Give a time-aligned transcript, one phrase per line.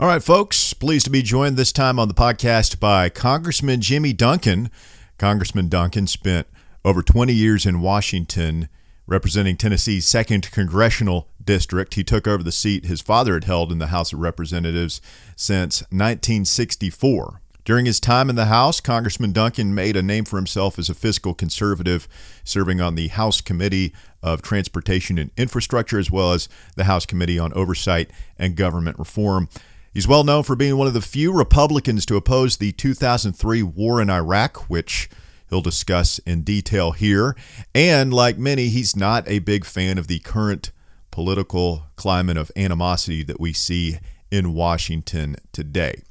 [0.00, 4.14] All right, folks, pleased to be joined this time on the podcast by Congressman Jimmy
[4.14, 4.70] Duncan.
[5.18, 6.46] Congressman Duncan spent
[6.86, 8.70] over 20 years in Washington
[9.06, 11.92] representing Tennessee's 2nd Congressional District.
[11.92, 15.02] He took over the seat his father had held in the House of Representatives
[15.36, 17.42] since 1964.
[17.66, 20.94] During his time in the House, Congressman Duncan made a name for himself as a
[20.94, 22.08] fiscal conservative,
[22.42, 23.92] serving on the House Committee
[24.22, 29.50] of Transportation and Infrastructure as well as the House Committee on Oversight and Government Reform.
[29.92, 34.00] He's well known for being one of the few Republicans to oppose the 2003 war
[34.00, 35.10] in Iraq, which
[35.48, 37.36] he'll discuss in detail here.
[37.74, 40.70] And like many, he's not a big fan of the current
[41.10, 43.98] political climate of animosity that we see
[44.30, 46.02] in Washington today.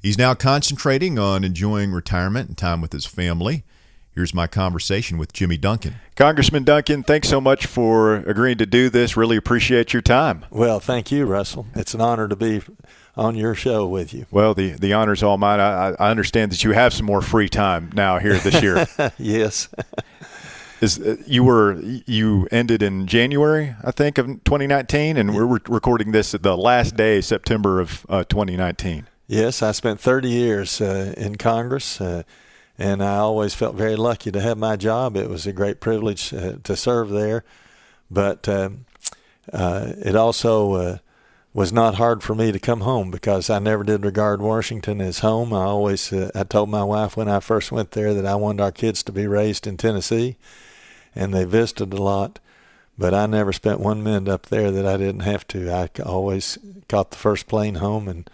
[0.00, 3.64] He's now concentrating on enjoying retirement and time with his family.
[4.10, 5.96] Here's my conversation with Jimmy Duncan.
[6.16, 9.16] Congressman Duncan, thanks so much for agreeing to do this.
[9.16, 10.46] Really appreciate your time.
[10.50, 11.66] Well, thank you, Russell.
[11.74, 12.62] It's an honor to be
[13.18, 14.26] on your show with you.
[14.30, 15.60] Well, the the honor's all mine.
[15.60, 18.86] I, I understand that you have some more free time now here this year.
[19.18, 19.68] yes.
[20.80, 26.12] Is uh, you were you ended in January, I think, of 2019, and we're recording
[26.12, 29.08] this at the last day, September of uh, 2019.
[29.26, 32.22] Yes, I spent 30 years uh, in Congress, uh,
[32.78, 35.16] and I always felt very lucky to have my job.
[35.16, 37.42] It was a great privilege uh, to serve there,
[38.08, 38.86] but um,
[39.52, 41.00] uh, it also
[41.58, 45.18] was not hard for me to come home because I never did regard Washington as
[45.18, 45.52] home.
[45.52, 48.62] I always uh, I told my wife when I first went there that I wanted
[48.62, 50.36] our kids to be raised in Tennessee,
[51.16, 52.38] and they visited a lot.
[52.96, 55.68] But I never spent one minute up there that I didn't have to.
[55.68, 58.30] I always caught the first plane home, and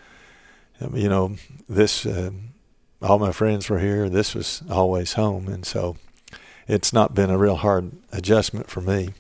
[0.83, 2.05] um, you know this.
[2.05, 2.31] Uh,
[3.00, 4.11] all my friends were here.
[4.11, 5.97] This was always home, and so
[6.69, 9.14] it's not been a real hard adjustment for me.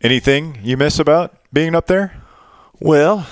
[0.00, 2.25] Anything you miss about being up there?
[2.78, 3.26] Well,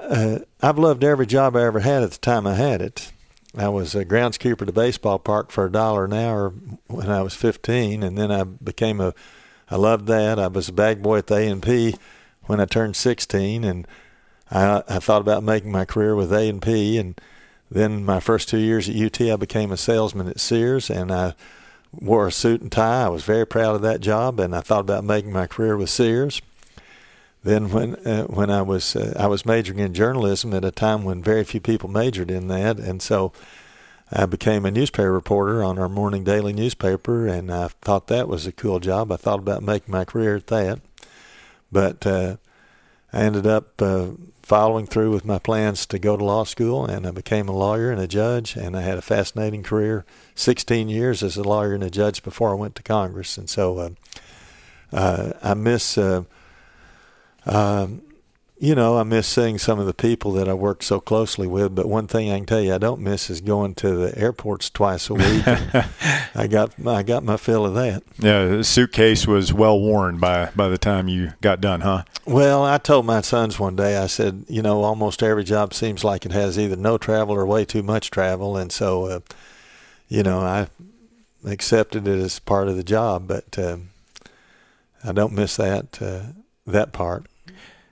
[0.00, 3.10] uh, I've loved every job I ever had at the time I had it.
[3.56, 6.50] I was a groundskeeper at a baseball park for a dollar an hour
[6.86, 9.12] when I was 15, and then I became a.
[9.68, 10.38] I loved that.
[10.38, 11.96] I was a bag boy at the A and P
[12.44, 13.88] when I turned 16, and
[14.52, 16.96] I, I thought about making my career with A and P.
[16.96, 17.20] And
[17.68, 21.34] then my first two years at UT, I became a salesman at Sears, and I
[21.92, 23.06] wore a suit and tie.
[23.06, 25.90] I was very proud of that job, and I thought about making my career with
[25.90, 26.40] Sears.
[27.46, 31.04] Then when uh, when I was uh, I was majoring in journalism at a time
[31.04, 33.32] when very few people majored in that, and so
[34.10, 38.48] I became a newspaper reporter on our morning daily newspaper, and I thought that was
[38.48, 39.12] a cool job.
[39.12, 40.80] I thought about making my career at that,
[41.70, 42.38] but uh,
[43.12, 44.08] I ended up uh,
[44.42, 47.92] following through with my plans to go to law school, and I became a lawyer
[47.92, 51.84] and a judge, and I had a fascinating career, 16 years as a lawyer and
[51.84, 53.90] a judge before I went to Congress, and so uh,
[54.92, 55.96] uh, I miss
[57.46, 58.02] um,
[58.58, 61.74] you know, I miss seeing some of the people that I worked so closely with.
[61.74, 64.70] But one thing I can tell you, I don't miss is going to the airports
[64.70, 65.44] twice a week.
[66.34, 68.02] I got I got my fill of that.
[68.18, 72.04] Yeah, the suitcase was well worn by by the time you got done, huh?
[72.24, 73.98] Well, I told my sons one day.
[73.98, 77.44] I said, you know, almost every job seems like it has either no travel or
[77.44, 79.20] way too much travel, and so, uh,
[80.08, 80.68] you know, I
[81.44, 83.28] accepted it as part of the job.
[83.28, 83.76] But uh,
[85.04, 86.32] I don't miss that uh,
[86.66, 87.26] that part.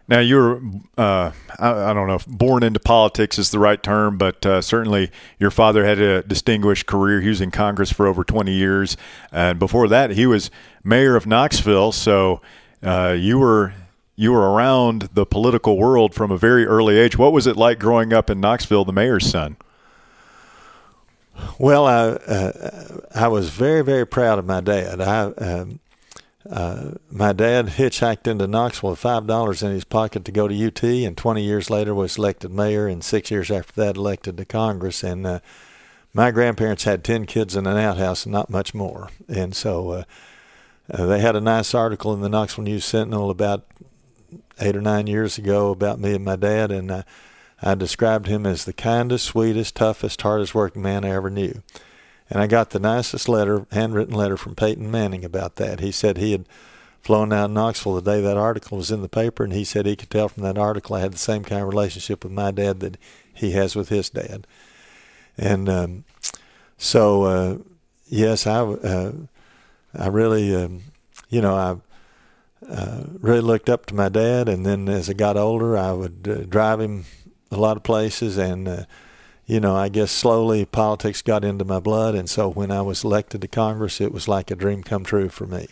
[0.07, 0.61] Now you're,
[0.99, 4.61] uh, I, I, don't know if born into politics is the right term, but uh,
[4.61, 7.23] certainly your father had a distinguished career.
[7.23, 8.99] He was in Congress for over 20 years,
[9.33, 10.51] and before that, he was
[10.83, 11.93] mayor of Knoxville.
[11.93, 12.43] So
[12.83, 13.73] uh, you were
[14.17, 17.17] you were around the political world from a very early age.
[17.17, 19.57] What was it like growing up in Knoxville, the mayor's son?
[21.59, 25.01] Well, I uh, I was very very proud of my dad.
[25.01, 25.81] I um,
[26.51, 30.67] uh, my dad hitchhiked into Knoxville with five dollars in his pocket to go to
[30.67, 34.45] UT, and 20 years later was elected mayor, and six years after that elected to
[34.45, 35.03] Congress.
[35.03, 35.41] And uh,
[36.13, 40.05] my grandparents had 10 kids in an outhouse and not much more, and so uh,
[40.93, 43.67] uh, they had a nice article in the Knoxville News Sentinel about
[44.61, 47.03] eight or nine years ago about me and my dad, and uh,
[47.63, 51.63] I described him as the kindest, sweetest, toughest, hardest working man I ever knew.
[52.31, 55.81] And I got the nicest letter, handwritten letter from Peyton Manning about that.
[55.81, 56.47] He said he had
[57.03, 59.85] flown out of Knoxville the day that article was in the paper, and he said
[59.85, 62.51] he could tell from that article I had the same kind of relationship with my
[62.51, 62.97] dad that
[63.33, 64.47] he has with his dad.
[65.37, 66.05] And um,
[66.79, 67.59] so, uh,
[68.07, 69.13] yes, I, uh,
[69.99, 70.83] I really, um,
[71.29, 71.77] you know, I
[72.71, 74.49] uh, really looked up to my dad.
[74.49, 77.05] And then as I got older, I would uh, drive him
[77.51, 78.85] a lot of places and uh,
[79.47, 83.05] you know, I guess slowly politics got into my blood, and so when I was
[83.05, 85.69] elected to Congress, it was like a dream come true for me.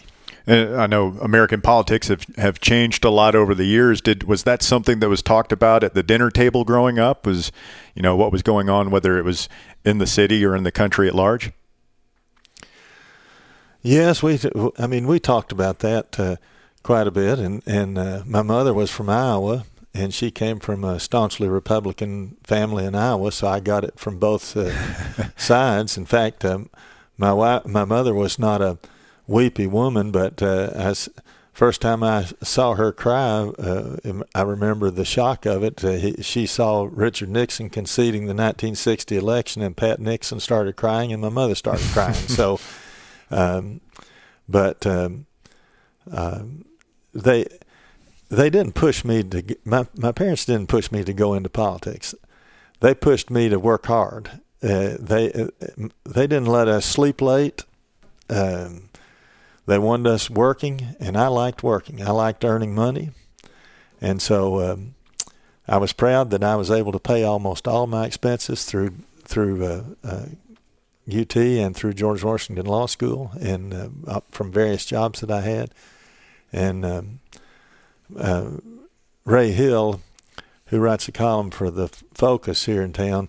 [0.46, 4.00] And I know American politics have, have changed a lot over the years.
[4.00, 7.26] Did was that something that was talked about at the dinner table growing up?
[7.26, 7.52] Was
[7.94, 9.48] you know what was going on, whether it was
[9.84, 11.52] in the city or in the country at large?
[13.82, 14.38] Yes, we.
[14.78, 16.36] I mean, we talked about that uh,
[16.82, 20.84] quite a bit, and and uh, my mother was from Iowa, and she came from
[20.84, 24.72] a staunchly Republican family in Iowa, so I got it from both uh,
[25.36, 25.98] sides.
[25.98, 26.70] In fact, um,
[27.18, 28.78] my wife, my mother was not a
[29.26, 31.08] weepy woman, but uh, as
[31.52, 33.96] first time I saw her cry, uh,
[34.34, 35.84] I remember the shock of it.
[35.84, 41.12] Uh, he, she saw Richard Nixon conceding the 1960 election, and Pat Nixon started crying,
[41.12, 42.14] and my mother started crying.
[42.14, 42.58] so,
[43.30, 43.82] um,
[44.48, 45.26] but um,
[46.10, 46.42] uh,
[47.12, 47.46] they
[48.32, 52.14] they didn't push me to my my parents didn't push me to go into politics.
[52.80, 54.40] They pushed me to work hard.
[54.62, 55.48] Uh, they uh,
[56.04, 57.64] they didn't let us sleep late.
[58.30, 58.88] Um,
[59.66, 62.02] they wanted us working, and I liked working.
[62.02, 63.10] I liked earning money,
[64.00, 64.94] and so um,
[65.68, 68.94] I was proud that I was able to pay almost all my expenses through
[69.24, 70.26] through uh, uh,
[71.06, 73.74] UT and through George Washington Law School, and
[74.08, 75.74] uh, from various jobs that I had.
[76.50, 77.20] And um,
[78.16, 78.50] uh,
[79.24, 80.00] Ray Hill,
[80.66, 83.28] who writes a column for the Focus here in town,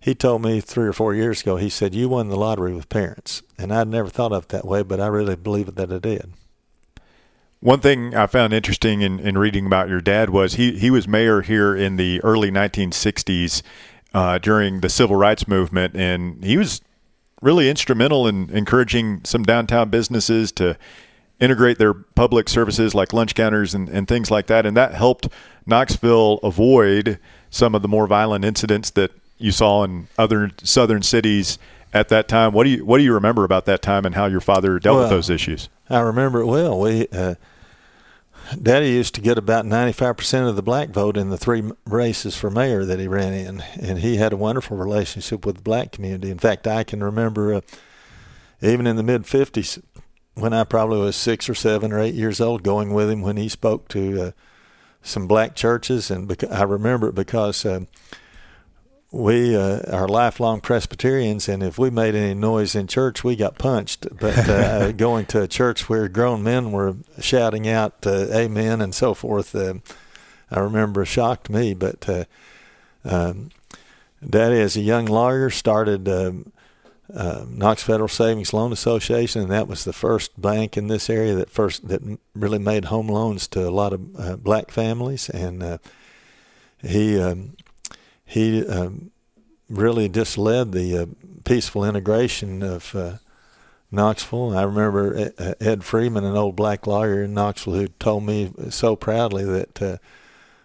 [0.00, 2.90] he told me three or four years ago, he said, You won the lottery with
[2.90, 3.42] parents.
[3.56, 6.34] And I'd never thought of it that way, but I really believe that I did.
[7.60, 11.08] One thing I found interesting in, in reading about your dad was he, he was
[11.08, 13.62] mayor here in the early 1960s
[14.12, 16.82] uh, during the civil rights movement, and he was
[17.40, 20.76] really instrumental in encouraging some downtown businesses to
[21.40, 24.64] integrate their public services like lunch counters and, and things like that.
[24.66, 25.28] And that helped
[25.66, 27.18] Knoxville avoid
[27.50, 31.58] some of the more violent incidents that you saw in other southern cities
[31.92, 32.52] at that time.
[32.52, 34.96] What do you what do you remember about that time and how your father dealt
[34.96, 35.68] well, with those issues?
[35.88, 36.78] I remember it well.
[36.80, 37.34] We uh,
[38.60, 42.50] Daddy used to get about 95% of the black vote in the three races for
[42.50, 46.30] mayor that he ran in, and he had a wonderful relationship with the black community.
[46.30, 47.60] In fact, I can remember uh,
[48.60, 49.82] even in the mid 50s
[50.34, 53.36] when I probably was six or seven or eight years old going with him when
[53.36, 54.30] he spoke to uh,
[55.02, 57.64] some black churches, and beca- I remember it because.
[57.64, 57.80] Uh,
[59.14, 63.58] we uh, are lifelong Presbyterians, and if we made any noise in church, we got
[63.58, 64.08] punched.
[64.18, 68.92] But uh, going to a church where grown men were shouting out uh, "Amen" and
[68.92, 69.74] so forth, uh,
[70.50, 71.74] I remember shocked me.
[71.74, 72.24] But uh,
[73.04, 73.50] um,
[74.28, 76.52] Daddy, as a young lawyer, started um,
[77.12, 81.34] uh, Knox Federal Savings Loan Association, and that was the first bank in this area
[81.34, 82.00] that first that
[82.34, 85.80] really made home loans to a lot of black families, and
[86.80, 87.20] he.
[87.20, 87.56] Um,
[88.24, 89.10] he um,
[89.68, 91.06] really just led the uh,
[91.44, 93.16] peaceful integration of uh,
[93.90, 94.56] Knoxville.
[94.56, 98.96] I remember uh, Ed Freeman, an old black lawyer in Knoxville, who told me so
[98.96, 99.96] proudly that uh,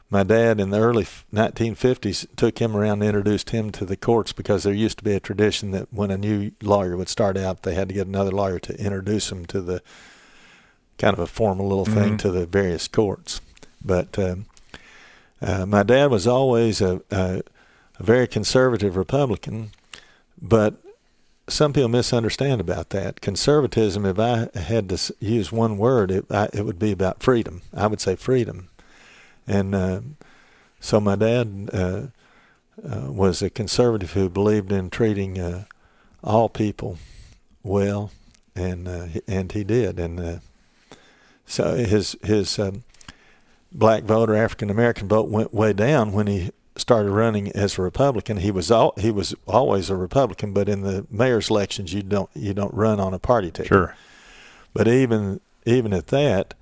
[0.09, 4.33] my dad in the early 1950s took him around and introduced him to the courts
[4.33, 7.61] because there used to be a tradition that when a new lawyer would start out,
[7.61, 9.81] they had to get another lawyer to introduce him to the
[10.97, 12.17] kind of a formal little thing mm-hmm.
[12.17, 13.39] to the various courts.
[13.85, 14.45] But um,
[15.41, 17.41] uh, my dad was always a, a,
[17.99, 19.71] a, very conservative Republican,
[20.41, 20.75] but
[21.47, 23.21] some people misunderstand about that.
[23.21, 27.61] Conservatism, if I had to use one word, it, I, it would be about freedom.
[27.73, 28.68] I would say freedom.
[29.49, 30.01] And uh,
[30.79, 32.07] so my dad uh,
[32.87, 35.65] uh was a conservative who believed in treating uh,
[36.23, 36.97] all people
[37.63, 38.11] well,
[38.55, 39.99] and uh, and he did.
[39.99, 40.41] And
[41.45, 42.83] so his his um,
[43.71, 47.81] black vote or African American vote went way down when he started running as a
[47.81, 48.37] Republican.
[48.37, 52.29] He was all, he was always a Republican, but in the mayor's elections you don't
[52.33, 53.67] you don't run on a party ticket.
[53.67, 53.95] Sure.
[54.73, 56.53] But even even at that,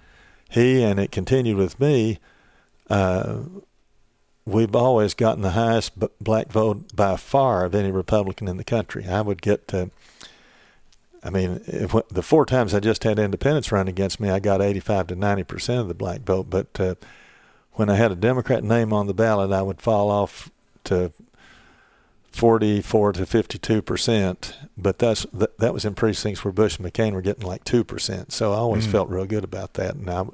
[0.49, 2.19] he and it continued with me.
[2.89, 3.39] Uh,
[4.45, 9.07] we've always gotten the highest black vote by far of any Republican in the country.
[9.07, 9.91] I would get to
[11.23, 14.61] I mean, if, the four times I just had independents run against me, I got
[14.61, 16.49] 85 to 90 percent of the black vote.
[16.49, 16.95] But uh,
[17.73, 20.49] when I had a Democrat name on the ballot, I would fall off
[20.85, 21.11] to
[22.31, 24.57] 44 to 52 percent.
[24.77, 27.83] But that's that, that was in precincts where Bush and McCain were getting like two
[27.83, 28.31] percent.
[28.31, 28.91] So I always mm.
[28.91, 29.95] felt real good about that.
[29.95, 30.25] And I,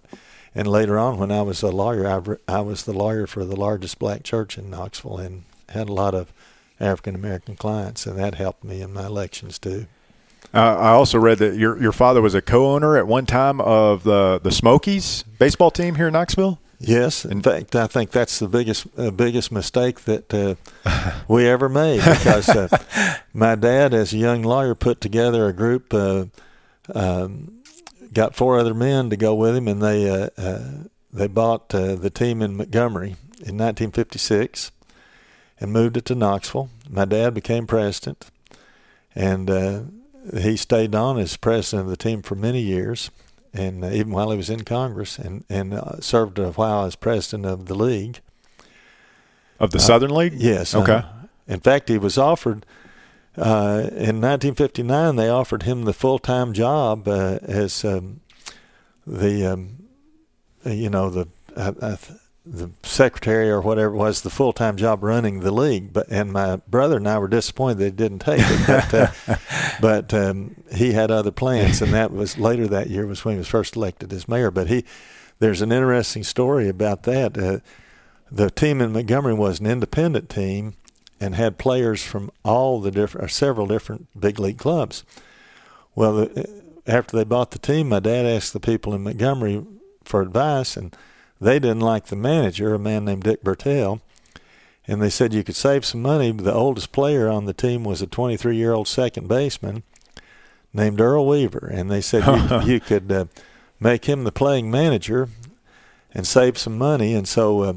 [0.55, 2.07] and later on, when I was a lawyer,
[2.47, 5.93] I, I was the lawyer for the largest black church in Knoxville and had a
[5.93, 6.31] lot of
[6.79, 9.87] African American clients, and that helped me in my elections too.
[10.53, 14.03] Uh, I also read that your your father was a co-owner at one time of
[14.03, 16.59] the the Smokies baseball team here in Knoxville.
[16.79, 20.55] Yes, in fact, I think that's the biggest uh, biggest mistake that uh,
[21.27, 22.67] we ever made because uh,
[23.33, 26.25] my dad, as a young lawyer, put together a group, uh,
[26.93, 27.62] um,
[28.13, 30.69] got four other men to go with him, and they uh, uh,
[31.11, 34.71] they bought uh, the team in Montgomery in 1956
[35.59, 36.69] and moved it to Knoxville.
[36.89, 38.25] My dad became president,
[39.15, 39.81] and uh,
[40.37, 43.11] he stayed on as president of the team for many years,
[43.53, 46.95] and uh, even while he was in Congress, and and uh, served a while as
[46.95, 48.19] president of the league.
[49.59, 50.33] Of the Southern League?
[50.33, 50.75] Yes.
[50.75, 50.93] Okay.
[50.93, 51.03] uh,
[51.47, 52.65] in fact, he was offered
[53.37, 55.15] uh, in 1959.
[55.15, 58.21] They offered him the full-time job uh, as um,
[59.05, 59.83] the, um,
[60.65, 61.97] you know, the uh,
[62.45, 65.93] the secretary or whatever it was, the full-time job running the league.
[65.93, 68.67] But and my brother and I were disappointed they didn't take it.
[68.67, 69.35] But, uh,
[69.81, 73.39] but um, he had other plans, and that was later that year was when he
[73.39, 74.51] was first elected as mayor.
[74.51, 74.83] But he,
[75.39, 77.37] there's an interesting story about that.
[77.37, 77.59] Uh,
[78.29, 80.73] the team in Montgomery was an independent team
[81.23, 85.05] and had players from all the different, several different big league clubs.
[85.95, 89.65] Well, the, after they bought the team, my dad asked the people in Montgomery
[90.03, 90.93] for advice, and
[91.39, 94.01] they didn't like the manager, a man named Dick Bertel.
[94.85, 96.29] And they said you could save some money.
[96.31, 99.83] The oldest player on the team was a 23 year old second baseman
[100.73, 101.71] named Earl Weaver.
[101.73, 103.25] And they said you, you could uh,
[103.79, 105.29] make him the playing manager
[106.13, 107.13] and save some money.
[107.13, 107.73] And so uh,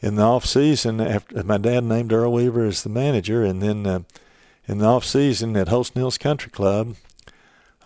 [0.00, 3.86] in the off season, after my dad named Earl Weaver as the manager, and then
[3.86, 4.00] uh,
[4.66, 6.94] in the off season at Holston Hills Country Club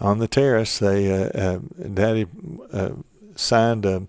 [0.00, 1.58] on the terrace, they uh, uh,
[1.92, 2.26] Daddy
[2.72, 2.90] uh,
[3.34, 4.06] signed a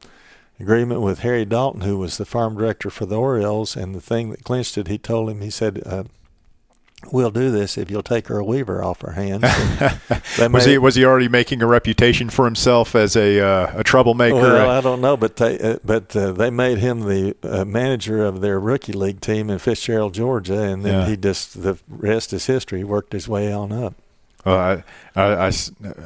[0.60, 4.32] agreement with Harry Dalton, who was the farm director for the Orioles, and the thing
[4.32, 5.82] that clinched it, he told him, he said.
[7.12, 9.44] We'll do this if you'll take Earl Weaver off our hands.
[10.52, 14.36] was he was he already making a reputation for himself as a uh, a troublemaker?
[14.36, 18.24] Well, I don't know, but they uh, but uh, they made him the uh, manager
[18.26, 21.08] of their rookie league team in Fitzgerald, Georgia, and then Yeah.
[21.08, 22.80] he just the rest is history.
[22.80, 23.94] He worked his way on up.
[24.46, 24.82] Uh,
[25.16, 25.52] I, I,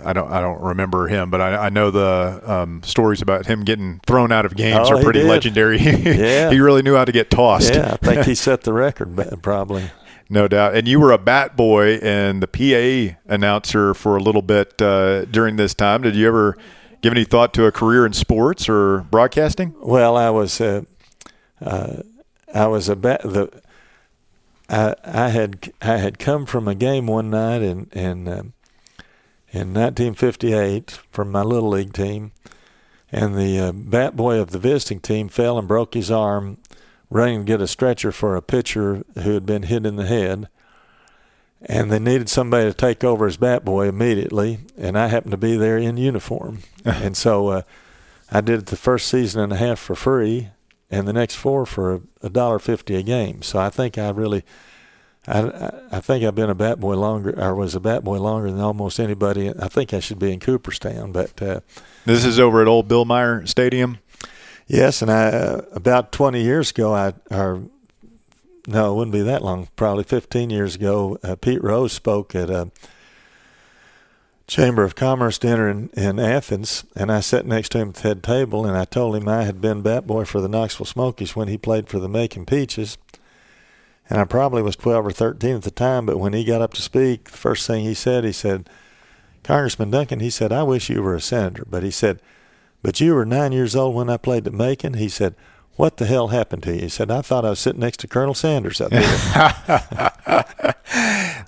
[0.05, 3.63] I don't I don't remember him, but I, I know the um, stories about him
[3.63, 5.79] getting thrown out of games Oh, are pretty legendary.
[5.79, 6.51] Yeah.
[6.51, 7.73] he really knew how to get tossed.
[7.73, 9.89] Yeah, I think he set the record probably.
[10.29, 10.75] No doubt.
[10.75, 15.25] And you were a bat boy and the PA announcer for a little bit uh,
[15.25, 16.01] during this time.
[16.01, 16.57] Did you ever
[17.01, 19.73] give any thought to a career in sports or broadcasting?
[19.81, 20.81] Well, I was uh,
[21.61, 22.01] uh,
[22.53, 23.21] I was a bat.
[23.23, 23.61] the
[24.69, 28.53] I I had I had come from a game one night in in um
[29.49, 32.33] in 1958 from my little league team,
[33.11, 36.57] and the uh, bat boy of the visiting team fell and broke his arm
[37.09, 40.47] running to get a stretcher for a pitcher who had been hit in the head.
[41.61, 45.37] And they needed somebody to take over as bat boy immediately, and I happened to
[45.37, 46.59] be there in uniform.
[46.85, 47.61] and so uh,
[48.31, 50.49] I did it the first season and a half for free,
[50.91, 53.41] and the next four for a, a dollar fifty a game.
[53.41, 54.43] So I think I really,
[55.27, 58.19] I, I- I think I've been a bat boy longer, or was a bat boy
[58.19, 59.49] longer than almost anybody.
[59.59, 61.61] I think I should be in Cooperstown, but uh,
[62.05, 63.97] This is over at Old Bill Meyer Stadium.
[64.67, 65.01] Yes.
[65.01, 67.63] And I uh, about twenty years ago, I or
[68.67, 69.69] no, it wouldn't be that long.
[69.75, 72.71] Probably fifteen years ago, uh, Pete Rose spoke at a
[74.47, 78.01] Chamber of Commerce dinner in, in Athens, and I sat next to him at the
[78.03, 81.35] head table, and I told him I had been bat boy for the Knoxville Smokies
[81.35, 82.97] when he played for the Macon Peaches.
[84.09, 86.73] And I probably was 12 or 13 at the time, but when he got up
[86.75, 88.69] to speak, the first thing he said, he said,
[89.43, 91.65] Congressman Duncan, he said, I wish you were a senator.
[91.69, 92.21] But he said,
[92.81, 94.93] but you were nine years old when I played at Macon.
[94.95, 95.35] He said,
[95.75, 96.81] what the hell happened to you?
[96.81, 100.13] He said, I thought I was sitting next to Colonel Sanders up there.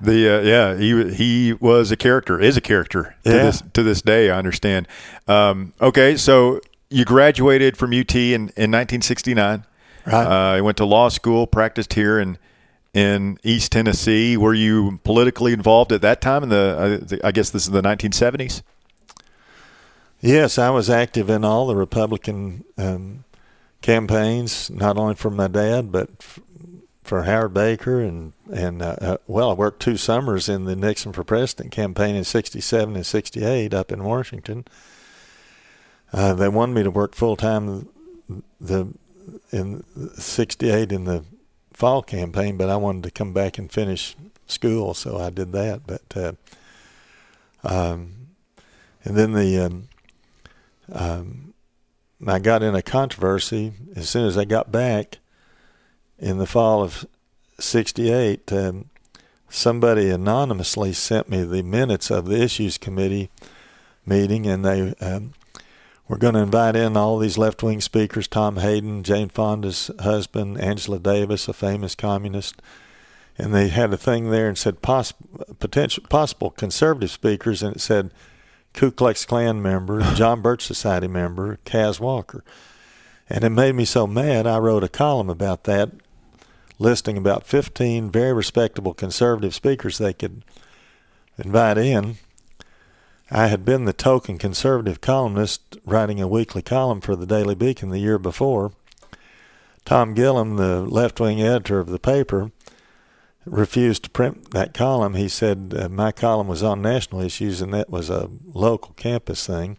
[0.02, 3.44] The uh, yeah, he he was a character, is a character to Yeah.
[3.44, 4.30] this to this day.
[4.30, 4.88] I understand.
[5.28, 9.66] Um, okay, so you graduated from UT in, in 1969.
[10.06, 10.14] Right.
[10.14, 12.38] Uh, you went to law school, practiced here in
[12.94, 14.38] in East Tennessee.
[14.38, 16.44] Were you politically involved at that time?
[16.44, 18.62] In the, uh, the I guess this is the 1970s.
[20.22, 23.24] Yes, I was active in all the Republican um,
[23.82, 26.40] campaigns, not only for my dad, but f-
[27.04, 31.14] for Howard Baker, and and uh, uh, well, I worked two summers in the Nixon
[31.14, 34.66] for President campaign in '67 and '68 up in Washington.
[36.12, 37.88] Uh, they wanted me to work full time
[38.60, 38.94] the
[39.52, 39.84] in
[40.18, 41.24] '68 in the
[41.72, 45.88] fall campaign, but I wanted to come back and finish school, so I did that.
[45.88, 46.34] But uh,
[47.64, 48.16] um,
[49.06, 49.88] and then the um,
[50.91, 51.53] um,
[52.25, 55.19] I got in a controversy as soon as I got back
[56.17, 57.05] in the fall of
[57.60, 58.51] '68.
[58.51, 58.89] Um,
[59.50, 63.29] somebody anonymously sent me the minutes of the issues committee
[64.05, 65.34] meeting, and they um,
[66.08, 71.00] were going to invite in all these left-wing speakers: Tom Hayden, Jane Fonda's husband, Angela
[71.00, 72.62] Davis, a famous communist.
[73.38, 75.13] And they had a thing there and said poss-
[75.60, 78.12] potential possible conservative speakers, and it said
[78.74, 82.44] Ku Klux Klan member, John Birch Society member, Kaz Walker.
[83.30, 85.92] And it made me so mad, I wrote a column about that,
[86.80, 90.44] listing about 15 very respectable conservative speakers they could
[91.38, 92.18] invite in.
[93.32, 97.90] I had been the token conservative columnist writing a weekly column for the Daily Beacon
[97.90, 98.72] the year before.
[99.86, 102.52] Tom Gillum, the left wing editor of the paper,
[103.50, 105.15] refused to print that column.
[105.15, 109.46] He said uh, my column was on national issues and that was a local campus
[109.46, 109.77] thing.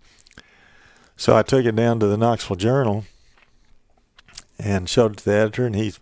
[1.16, 3.04] So I took it down to the Knoxville Journal
[4.58, 5.92] and showed it to the editor, and he,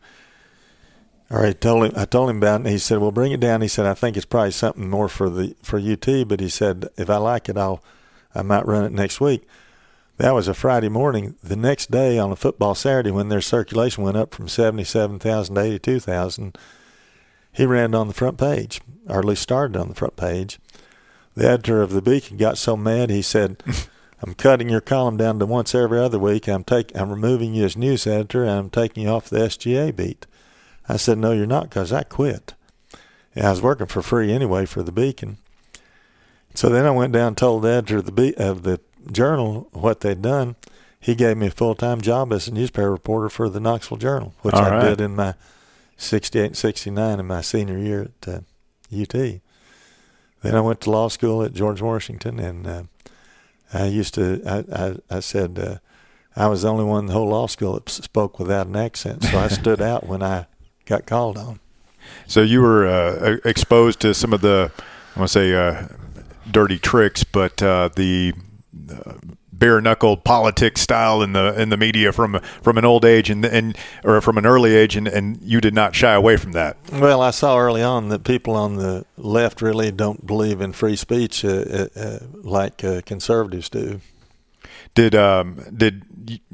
[1.30, 3.40] or I told him, I told him about it, and he said, "Well, bring it
[3.40, 6.48] down." He said, "I think it's probably something more for the for UT, but he
[6.48, 7.82] said if I like it, I'll
[8.34, 9.46] I might run it next week."
[10.16, 11.36] That was a Friday morning.
[11.42, 15.54] The next day on a football Saturday, when their circulation went up from seventy-seven thousand
[15.54, 16.58] to eighty-two thousand,
[17.52, 20.58] he ran on the front page, or at least started on the front page.
[21.34, 23.62] The editor of the Beacon got so mad he said.
[24.20, 26.48] I'm cutting your column down to once every other week.
[26.48, 29.94] I'm take, I'm removing you as news editor, and I'm taking you off the SGA
[29.94, 30.26] beat.
[30.88, 32.54] I said, No, you're not, because I quit.
[33.36, 35.38] And I was working for free anyway for the Beacon.
[36.54, 38.80] So then I went down and told the editor of the, Be- of the
[39.12, 40.56] Journal what they'd done.
[40.98, 44.34] He gave me a full time job as a newspaper reporter for the Knoxville Journal,
[44.42, 44.88] which All I right.
[44.88, 45.34] did in my
[45.98, 48.40] 68 and 69 in my senior year at uh,
[48.96, 49.12] UT.
[49.12, 52.82] Then I went to law school at George Washington, and uh,
[53.74, 54.40] I used to.
[54.46, 55.78] I I, I said uh,
[56.36, 59.24] I was the only one in the whole law school that spoke without an accent,
[59.24, 60.46] so I stood out when I
[60.86, 61.58] got called on.
[62.26, 64.70] So you were uh, exposed to some of the,
[65.16, 65.88] I want to say, uh,
[66.50, 68.32] dirty tricks, but uh, the
[69.58, 73.44] bare knuckled politics style in the in the media from from an old age and
[73.44, 76.76] and or from an early age, and, and you did not shy away from that.
[76.92, 80.96] Well, I saw early on that people on the left really don't believe in free
[80.96, 84.00] speech uh, uh, uh, like uh, conservatives do.
[84.94, 86.02] Did um did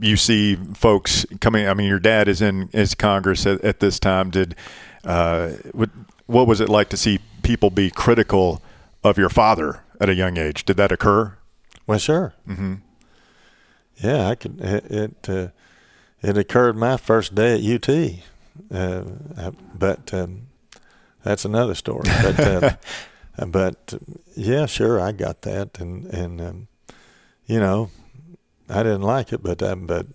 [0.01, 1.69] you see folks coming?
[1.69, 4.31] I mean, your dad is in is Congress at, at this time.
[4.31, 4.55] Did
[5.05, 5.91] uh, what,
[6.27, 8.63] what was it like to see people be critical
[9.03, 10.65] of your father at a young age?
[10.65, 11.37] Did that occur?
[11.87, 12.35] Well, sure.
[12.49, 12.75] Mm-hmm.
[14.03, 14.61] Yeah, I could.
[14.61, 15.49] It it, uh,
[16.23, 18.23] it occurred my first day at UT,
[18.73, 19.05] uh,
[19.37, 20.47] I- but um,
[21.23, 22.03] that's another story.
[22.23, 22.41] But
[23.39, 23.95] uh, but
[24.37, 26.69] yeah, sure, I got that, and and um,
[27.47, 27.91] you know,
[28.69, 30.07] I didn't like it, but um, but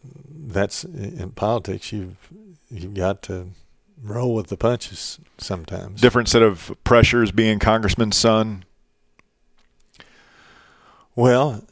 [0.48, 1.92] that's in politics.
[1.92, 2.18] You've
[2.72, 3.50] you've got to
[4.04, 6.02] roll with the punches sometimes.
[6.02, 8.64] Different set of pressures being congressman's son.
[11.16, 11.64] Well,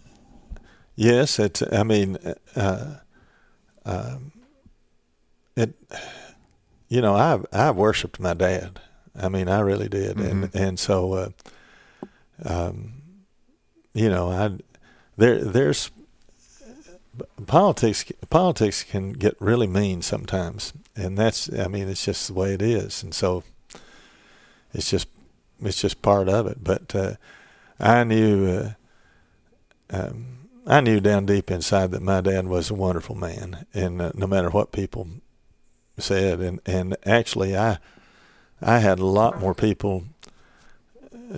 [0.97, 1.63] yes, it's.
[1.71, 2.17] I mean,
[2.57, 2.95] uh,
[3.85, 4.33] um,
[5.55, 5.73] it.
[6.89, 8.81] You know, I've I've worshipped my dad.
[9.15, 11.29] I mean, I really did, and and so, uh,
[12.43, 13.01] um,
[13.93, 14.57] you know, I
[15.15, 15.91] there there's
[17.45, 18.11] politics.
[18.29, 21.49] Politics can get really mean sometimes, and that's.
[21.53, 23.43] I mean, it's just the way it is, and so
[24.73, 25.07] it's just
[25.61, 26.63] it's just part of it.
[26.63, 27.13] But uh,
[27.79, 28.47] I knew.
[28.47, 28.73] Uh,
[29.89, 30.36] um,
[30.69, 34.27] I knew down deep inside that my dad was a wonderful man, and uh, no
[34.27, 35.07] matter what people
[35.97, 37.77] said, and and actually, I
[38.61, 40.03] I had a lot more people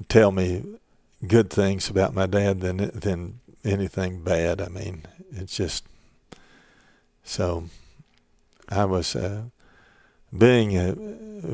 [0.08, 0.64] tell me
[1.28, 4.62] good things about my dad than than anything bad.
[4.62, 5.86] I mean, it's just
[7.24, 7.66] so.
[8.68, 9.44] I was uh,
[10.36, 10.96] being uh,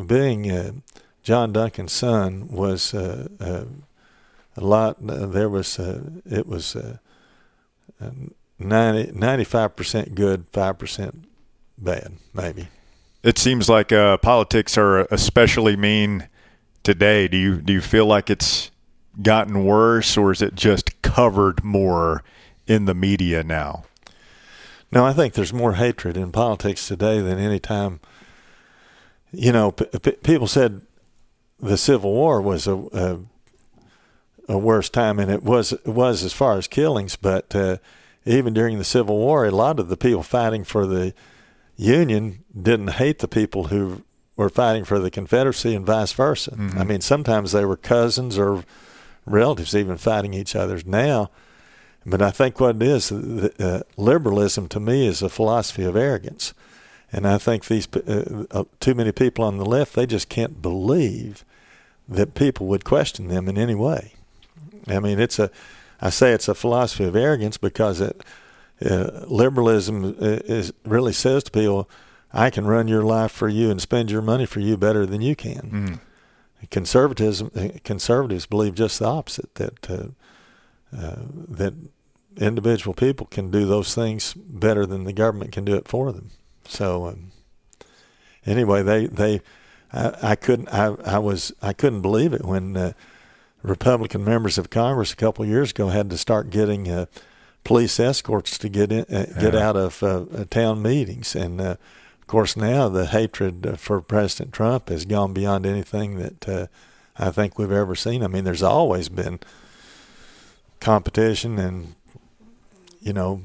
[0.04, 0.72] being uh,
[1.24, 2.94] John Duncan's son was.
[2.94, 3.66] Uh, uh,
[4.58, 4.98] a lot.
[5.06, 6.78] Uh, there was uh, it was
[8.02, 8.10] uh,
[8.60, 11.26] 95 percent good, five percent
[11.78, 12.68] bad, maybe.
[13.24, 16.28] It seems like uh, politics are especially mean
[16.84, 17.28] today.
[17.28, 18.72] Do you do you feel like it's
[19.22, 22.24] gotten worse, or is it just covered more
[22.68, 23.86] in the media now?
[24.92, 28.00] No, I think there's more hatred in politics today than any time.
[29.32, 30.82] You know, p- p- people said
[31.60, 33.20] the Civil War was a, a
[34.48, 37.16] a worse time, and it was it was as far as killings.
[37.16, 37.78] But uh,
[38.26, 41.14] even during the Civil War, a lot of the people fighting for the
[41.78, 44.04] Union didn't hate the people who
[44.36, 46.52] were fighting for the Confederacy, and vice versa.
[46.52, 46.78] Mhm.
[46.78, 48.64] I mean, sometimes they were cousins or
[49.26, 51.30] relatives even fighting each other's Now,
[52.06, 56.54] but I think what it is, uh, liberalism to me is a philosophy of arrogance.
[57.12, 60.62] And I think these uh, uh, too many people on the left, they just can't
[60.62, 61.46] believe
[62.10, 64.15] that people would question them in any way.
[64.88, 65.50] I mean, it's a,
[66.02, 68.22] I say it's a philosophy of arrogance because it,
[68.86, 71.90] uh, liberalism i- is really says to people,
[72.34, 75.22] I can run your life for you and spend your money for you better than
[75.22, 76.00] you can.
[76.64, 76.70] Mm.
[76.72, 80.08] Conservatism, uh, conservatives believe just the opposite that uh,
[80.96, 81.16] uh,
[81.48, 81.74] that
[82.38, 86.32] individual people can do those things better than the government can do it for them.
[86.68, 87.32] So um,
[88.46, 89.42] anyway, they they
[89.94, 92.94] I, I couldn't I, I was I couldn't believe it when uh,
[93.68, 97.06] Republican members of Congress a couple of years ago had to start getting uh,
[97.64, 99.68] police escorts to get in, uh, get Yeah.
[99.70, 101.76] out of uh, uh, town meetings, and uh,
[102.22, 106.68] of course now the hatred uh, for President Trump has gone beyond anything that uh,
[107.18, 108.24] I think we've ever seen.
[108.24, 109.40] I mean, there's always been
[110.80, 111.96] competition and
[113.02, 113.42] you know,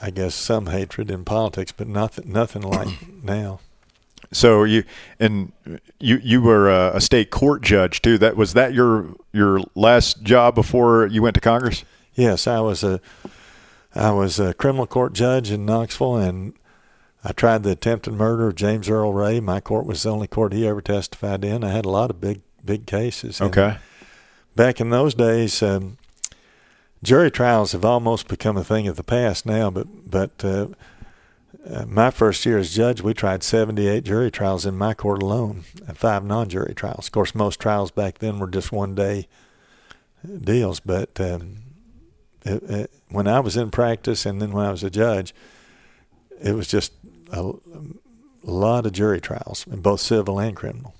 [0.00, 2.88] I guess some hatred in politics, but nothing nothing like
[3.22, 3.60] now.
[4.32, 4.84] So you
[5.18, 5.52] and
[5.98, 8.16] you you were a, a state court judge too.
[8.18, 11.84] That was that your your last job before you went to Congress.
[12.14, 13.00] Yes, I was a
[13.94, 16.54] I was a criminal court judge in Knoxville, and
[17.24, 19.40] I tried the attempted murder of James Earl Ray.
[19.40, 21.64] My court was the only court he ever testified in.
[21.64, 23.40] I had a lot of big big cases.
[23.40, 23.78] And Okay.
[24.54, 25.96] Back in those days, um,
[27.02, 29.70] jury trials have almost become a thing of the past now.
[29.70, 30.68] But but uh,
[31.68, 35.64] uh, my first year as judge, we tried 78 jury trials in my court alone,
[35.86, 37.06] and five non-jury trials.
[37.06, 39.28] Of course, most trials back then were just one day
[40.42, 40.80] deals.
[40.80, 41.58] But um,
[42.44, 45.34] it, it, when I was in practice, and then when I was a judge,
[46.42, 46.92] it was just
[47.30, 50.94] a, a lot of jury trials, in both civil and criminal.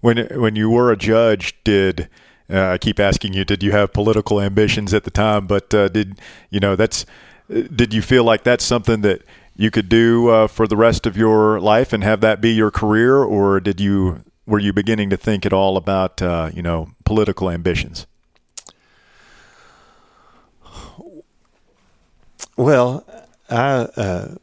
[0.00, 2.08] When when you were a judge, did
[2.48, 3.44] uh, I keep asking you?
[3.44, 5.46] Did you have political ambitions at the time?
[5.46, 7.04] But uh, did you know that's?
[7.50, 9.22] Did you feel like that's something that
[9.60, 12.70] you could do uh, for the rest of your life and have that be your
[12.70, 16.88] career, or did you were you beginning to think at all about uh, you know
[17.04, 18.06] political ambitions?
[22.56, 23.04] Well,
[23.50, 24.36] I uh,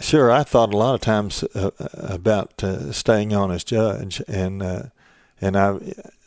[0.00, 4.60] sure I thought a lot of times uh, about uh, staying on as judge, and
[4.60, 4.82] uh,
[5.42, 5.78] and I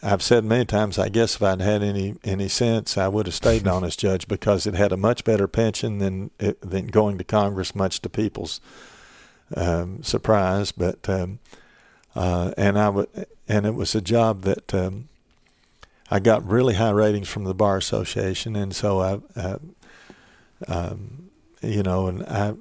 [0.03, 3.33] I've said many times I guess if I'd had any any sense I would have
[3.33, 7.23] stayed on as judge because it had a much better pension than than going to
[7.23, 8.61] Congress, much to people's
[9.55, 10.71] um, surprise.
[10.71, 11.39] But um,
[12.15, 14.73] uh, and I would and it was a job that.
[14.73, 15.09] Um,
[16.11, 19.55] I got really high ratings from the bar association, and so I, I
[20.67, 22.53] um, you know, and I,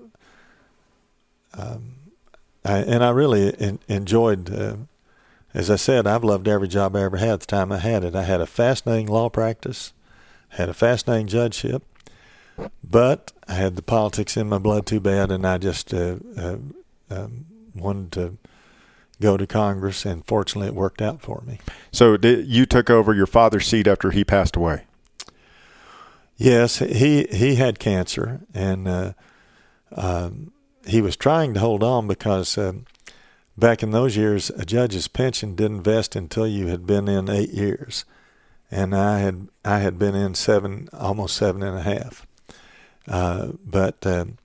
[1.52, 1.94] um,
[2.64, 4.52] I and I really en- enjoyed.
[4.52, 4.76] Uh,
[5.54, 7.40] as I said, I've loved every job I ever had.
[7.40, 9.92] The time I had it, I had a fascinating law practice,
[10.50, 11.84] had a fascinating judgeship,
[12.82, 16.56] but I had the politics in my blood too bad, and I just uh, uh,
[17.08, 18.38] um, wanted to
[19.20, 21.60] go to Congress, and fortunately, it worked out for me.
[21.92, 24.84] So did, you took over your father's seat after he passed away.
[26.36, 29.12] Yes, he he had cancer, and uh,
[29.94, 30.52] um,
[30.84, 32.86] he was trying to hold on because um,
[33.56, 37.50] back in those years, a judge's pension didn't vest until you had been in eight
[37.50, 38.04] years,
[38.70, 42.26] and I had I had been in seven, almost seven and a half.
[43.06, 44.38] Uh, but um,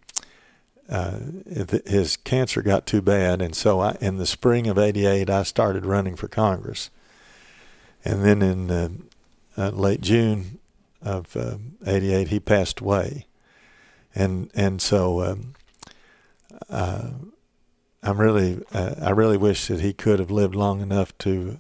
[0.90, 1.20] uh,
[1.86, 5.86] his cancer got too bad, and so I, in the spring of '88, I started
[5.86, 6.90] running for Congress,
[8.04, 8.90] and then in uh,
[9.58, 10.60] uh, late June
[11.02, 13.28] of uh, '88, he passed away,
[14.14, 15.54] and and so um,
[16.70, 17.10] uh,
[18.02, 21.60] I'm really uh, I really wish that he could have lived long enough to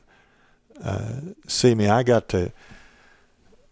[0.84, 1.88] uh, see me.
[1.88, 2.52] I got to.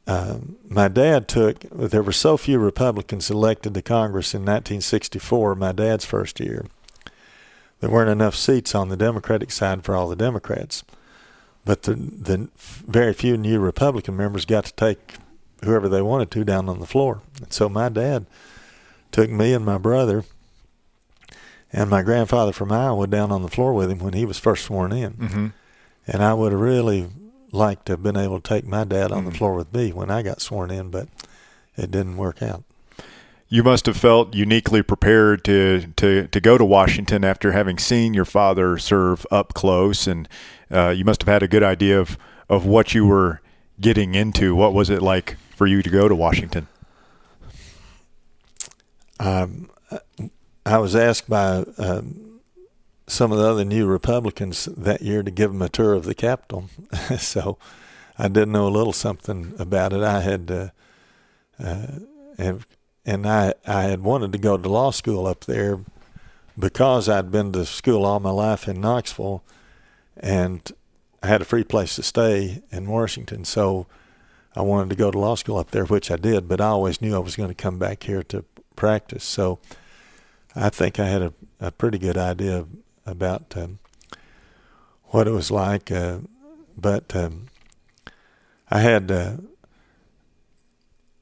[0.06, 1.60] Um, my dad took.
[1.69, 6.65] There were so few Republicans elected to Congress in 1964, my dad's first year.
[7.80, 10.84] There weren't enough seats on the Democratic side for all the Democrats,
[11.63, 15.15] but the the very few new Republican members got to take
[15.63, 17.21] whoever they wanted to down on the floor.
[17.41, 18.25] And so my dad
[19.12, 20.23] took me and my brother
[21.73, 24.65] and my grandfather from Iowa down on the floor with him when he was first
[24.65, 25.13] sworn in.
[25.13, 25.47] Mm-hmm.
[26.08, 27.10] And I would have really
[27.51, 29.38] liked to have been able to take my dad on the Mm.
[29.38, 31.08] floor with me when I got sworn in, but
[31.75, 32.63] it didn't work out.
[33.49, 38.13] You must have felt uniquely prepared to, to, to go to Washington after having seen
[38.13, 40.27] your father serve up close, and
[40.69, 42.17] uh, you must have had a good idea of,
[42.49, 43.41] of what you were
[43.80, 44.53] getting into.
[44.56, 46.67] What was it like for you to go to Washington?
[49.19, 49.69] Um,
[50.67, 52.41] I was asked by um,
[53.08, 56.13] some of the other new Republicans that year to give them a tour of the
[56.13, 56.69] Capitol,
[57.17, 57.58] so
[58.17, 60.03] I did know a little something about it.
[60.03, 60.69] I had, uh,
[61.58, 61.88] uh,
[62.38, 62.65] and
[63.06, 65.80] and I I had wanted to go to law school up there
[66.60, 69.43] because I'd been to school all my life in Knoxville,
[70.17, 70.69] and
[71.23, 73.88] I had a free place to stay in Washington, so
[74.53, 76.49] I wanted to go to law school up there, which I did.
[76.49, 78.43] But I always knew I was going to come back here to
[78.75, 79.60] practice, so
[80.58, 82.65] I think I had a, a pretty good idea
[83.06, 83.80] about um,
[85.06, 85.91] what it was like.
[85.91, 86.20] Uh,
[86.76, 87.48] but um,
[88.70, 89.38] I had uh,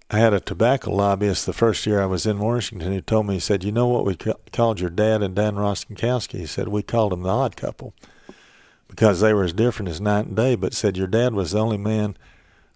[0.09, 3.35] I had a tobacco lobbyist the first year I was in Washington who told me,
[3.35, 6.39] he said, You know what we ca- called your dad and Dan Rostenkowski?
[6.39, 7.93] He said, We called them the odd couple
[8.87, 11.59] because they were as different as night and day, but said, Your dad was the
[11.59, 12.15] only man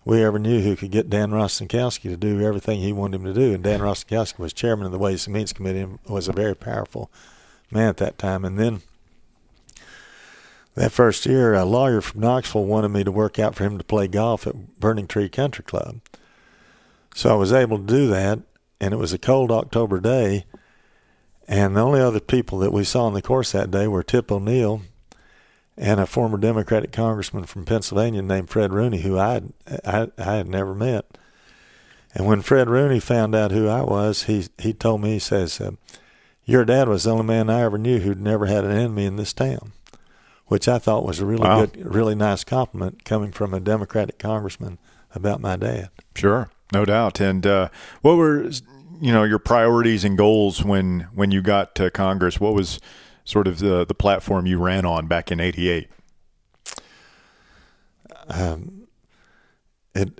[0.05, 3.33] we ever knew who could get Dan Rostenkowski to do everything he wanted him to
[3.33, 3.53] do.
[3.53, 6.55] And Dan Rostenkowski was chairman of the Ways and Means Committee and was a very
[6.55, 7.11] powerful
[7.71, 8.45] man at that time.
[8.45, 8.81] And then
[10.75, 13.83] that first year, a lawyer from Knoxville wanted me to work out for him to
[13.83, 15.99] play golf at Burning Tree Country Club.
[17.13, 18.39] So I was able to do that,
[18.79, 20.45] and it was a cold October day.
[21.47, 24.31] And the only other people that we saw on the course that day were Tip
[24.31, 24.83] O'Neill
[25.81, 29.53] and a former Democratic congressman from Pennsylvania named Fred Rooney, who I had,
[29.85, 31.05] I, I had never met.
[32.13, 35.61] And when Fred Rooney found out who I was, he he told me he says,
[35.61, 35.71] uh,
[36.43, 39.15] "Your dad was the only man I ever knew who'd never had an enemy in
[39.15, 39.71] this town,"
[40.47, 41.65] which I thought was a really Wow.
[41.65, 44.79] good, really nice compliment coming from a Democratic congressman
[45.15, 45.89] about my dad.
[46.15, 47.19] Sure, no doubt.
[47.21, 47.69] And uh,
[48.01, 48.43] what were
[48.99, 52.39] you know your priorities and goals when when you got to Congress?
[52.39, 52.79] What was
[53.29, 55.89] sort of the the platform you ran on back in '88?
[58.29, 58.87] um,
[59.93, 60.19] it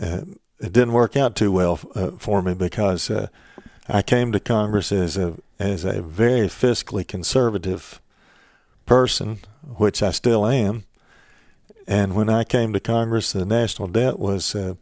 [0.00, 0.22] uh,
[0.58, 3.28] it didn't work out too well uh, for me because uh,
[3.88, 8.00] I came to Congress as a as a very fiscally conservative
[8.86, 9.38] person,
[9.76, 10.84] which I still am.
[11.86, 14.74] And when I came to Congress, the national debt was uh,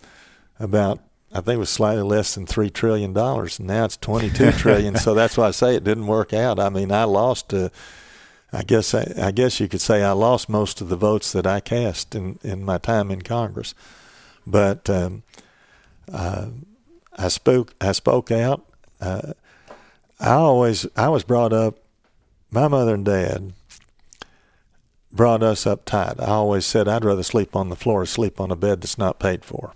[0.61, 1.01] about
[1.33, 4.97] I think it was slightly less than three trillion dollars, and now it's twenty-two trillion.
[4.97, 6.59] So that's why I say it didn't work out.
[6.59, 7.53] I mean, I lost.
[7.53, 7.69] Uh,
[8.53, 11.47] I guess I, I guess you could say I lost most of the votes that
[11.47, 13.75] I cast in, in my time in Congress,
[14.47, 15.23] but um,
[16.11, 16.47] uh,
[17.17, 18.65] I spoke I spoke out.
[19.01, 19.35] Uh,
[20.19, 21.79] I always I was brought up.
[22.51, 23.53] My mother and dad
[25.13, 26.19] brought us up tight.
[26.19, 28.99] I always said I'd rather sleep on the floor or sleep on a bed that's
[28.99, 29.73] not paid for,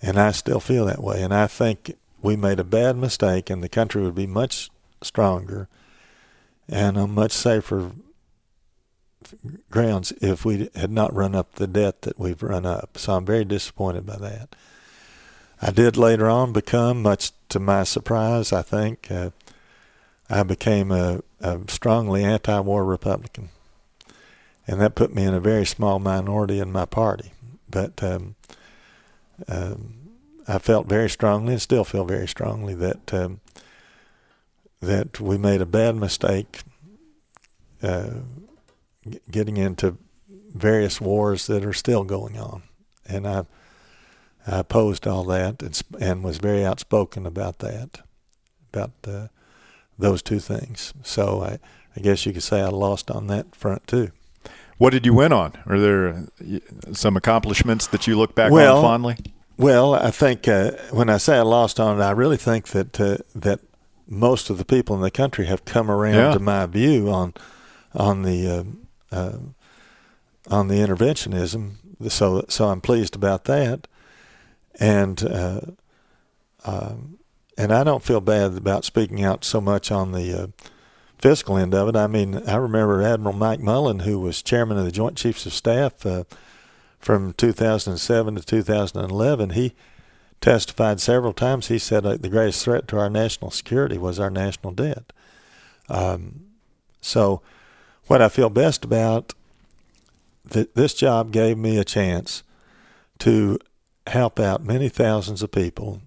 [0.00, 1.22] and I still feel that way.
[1.22, 4.70] And I think we made a bad mistake, and the country would be much
[5.02, 5.68] stronger
[6.68, 7.92] and on much safer
[9.70, 12.98] grounds if we had not run up the debt that we've run up.
[12.98, 14.54] So I'm very disappointed by that.
[15.60, 19.30] I did later on become, much to my surprise, I think, uh,
[20.30, 23.48] I became a, a strongly anti-war Republican,
[24.66, 27.32] and that put me in a very small minority in my party.
[27.68, 28.36] But um,
[29.46, 29.94] um,
[30.46, 33.40] I felt very strongly, and still feel very strongly, that um,
[34.80, 36.62] that we made a bad mistake
[37.82, 38.10] uh,
[39.30, 39.96] getting into
[40.54, 42.62] various wars that are still going on,
[43.06, 43.44] and I,
[44.46, 48.00] I opposed all that and, and was very outspoken about that,
[48.72, 49.28] about uh,
[49.98, 50.94] those two things.
[51.02, 51.58] So I,
[51.96, 54.10] I guess you could say I lost on that front too.
[54.78, 55.52] What did you win on?
[55.66, 56.22] Are there uh,
[56.92, 59.16] some accomplishments that you look back Well, on fondly?
[59.56, 63.00] Well, I think uh, when I say I lost on it, I really think that
[63.00, 63.60] uh, that
[64.06, 66.32] most of the people in the country have come around Yeah.
[66.32, 67.34] to my view on
[67.92, 68.64] on the uh,
[69.14, 69.38] uh,
[70.48, 71.72] on the interventionism.
[72.08, 73.88] So so I'm pleased about that,
[74.78, 75.60] and uh,
[76.64, 77.18] um,
[77.56, 80.46] and I don't feel bad about speaking out so much on the uh,
[81.18, 81.96] fiscal end of it.
[81.96, 85.52] I mean, I remember Admiral Mike Mullen, who was chairman of the Joint Chiefs of
[85.52, 86.24] Staff uh,
[86.98, 89.50] from 2007 to 2011.
[89.50, 89.74] He
[90.40, 91.68] testified several times.
[91.68, 95.12] He said uh, the greatest threat to our national security was our national debt.
[95.88, 96.44] Um,
[97.00, 97.42] so,
[98.06, 99.34] what I feel best about
[100.44, 102.42] that this job gave me a chance
[103.18, 103.58] to
[104.06, 106.00] help out many thousands of people,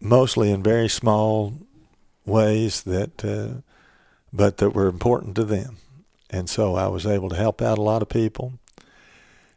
[0.00, 1.54] mostly in very small
[2.26, 3.62] ways that, uh,
[4.32, 5.78] but that were important to them.
[6.30, 8.58] And so I was able to help out a lot of people,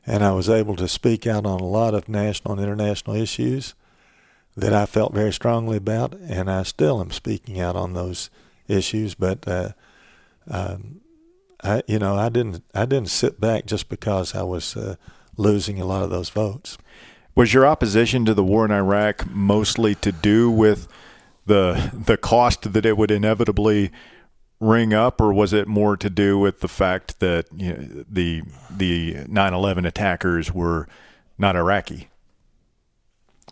[0.05, 3.73] and I was able to speak out on a lot of national and international issues
[4.55, 8.29] that I felt very strongly about, and I still am speaking out on those
[8.67, 9.15] issues.
[9.15, 9.69] But uh,
[10.49, 11.01] um,
[11.63, 14.95] I, you know, I didn't, I didn't sit back just because I was uh,
[15.38, 16.77] losing a lot of those votes.
[17.36, 20.88] Was your opposition to the war in Iraq mostly to do with
[21.45, 23.91] the the cost that it would inevitably
[24.60, 28.43] ring up, or was it more to do with the fact that you know, the
[28.69, 30.88] the 9/11 attackers were
[31.38, 32.10] not Iraqi?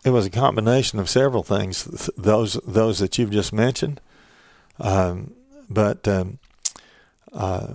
[0.04, 4.00] It was a combination of several things, th- those those that you've just mentioned.
[4.78, 5.34] Um,
[5.68, 6.38] but um,
[7.32, 7.74] uh,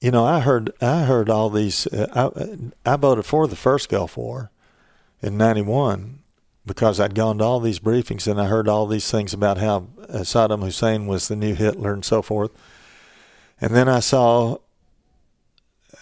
[0.00, 1.86] you know, I heard I heard all these.
[1.86, 2.30] Uh,
[2.86, 4.50] I I voted for the first Gulf War
[5.22, 6.20] in '91
[6.66, 9.88] because I'd gone to all these briefings and I heard all these things about how
[10.08, 12.50] uh, Saddam Hussein was the new Hitler and so forth.
[13.60, 14.58] And then I saw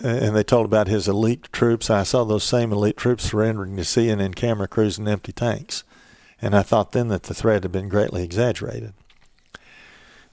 [0.00, 1.90] and they told about his elite troops.
[1.90, 5.84] I saw those same elite troops surrendering to CNN and camera crews and empty tanks,
[6.40, 8.92] and I thought then that the threat had been greatly exaggerated.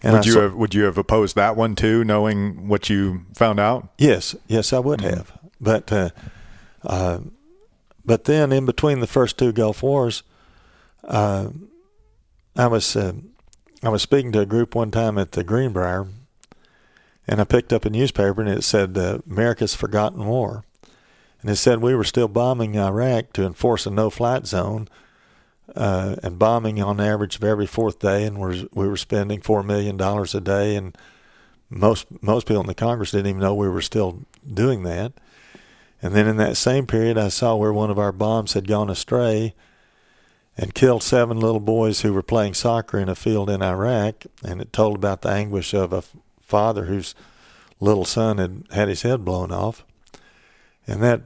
[0.04, 2.90] And would I you saw, have would you have opposed that one too, knowing what
[2.90, 3.90] you found out?
[3.98, 5.16] Yes, yes, I would mm-hmm.
[5.16, 5.32] have.
[5.60, 6.10] But uh,
[6.84, 7.20] uh,
[8.06, 10.24] but then in between the first two Gulf Wars,
[11.04, 11.50] uh,
[12.56, 13.14] I was uh,
[13.84, 16.08] I was speaking to a group one time at the Greenbrier,
[17.28, 20.64] and I picked up a newspaper and it said uh, America's Forgotten War,
[21.42, 24.88] and it said we were still bombing Iraq to enforce a no-flight zone.
[25.76, 29.64] Uh, and bombing on average of every fourth day, and we're, we were spending four
[29.64, 30.96] million dollars a day, and
[31.72, 34.20] most most people in the Congress didn't even know we were still
[34.54, 35.14] doing that.
[36.06, 38.92] And then in that same period, I saw where one of our bombs had gone
[38.92, 39.56] astray
[40.56, 44.26] and killed seven little boys who were playing soccer in a field in Iraq.
[44.44, 46.04] And it told about the anguish of a
[46.44, 47.16] father whose
[47.80, 49.84] little son had had his head blown off.
[50.86, 51.24] And that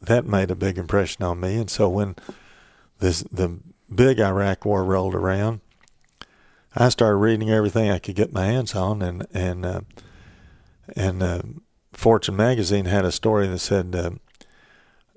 [0.00, 1.56] that made a big impression on me.
[1.56, 2.14] And so when
[3.00, 3.58] this the
[3.92, 5.60] big Iraq war rolled around,
[6.76, 9.80] I started reading everything I could get my hands on, and and uh,
[10.94, 11.42] and uh,
[12.02, 14.10] Fortune magazine had a story that said uh,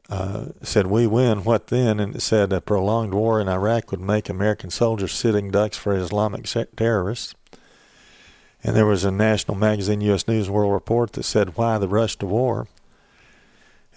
[0.08, 1.44] uh, said we win.
[1.44, 2.00] What then?
[2.00, 5.96] And it said a prolonged war in Iraq would make American soldiers sitting ducks for
[5.96, 6.46] Islamic
[6.76, 7.34] terrorists.
[8.64, 12.18] And there was a national magazine US News World Report that said why the rush
[12.18, 12.68] to war?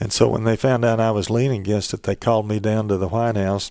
[0.01, 2.89] And so when they found out I was leaning against it they called me down
[2.89, 3.71] to the White House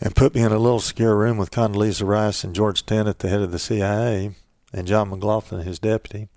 [0.00, 3.28] and put me in a little secure room with Condoleezza Rice and George Tenet the
[3.28, 4.34] head of the CIA
[4.72, 6.30] and John McLaughlin his deputy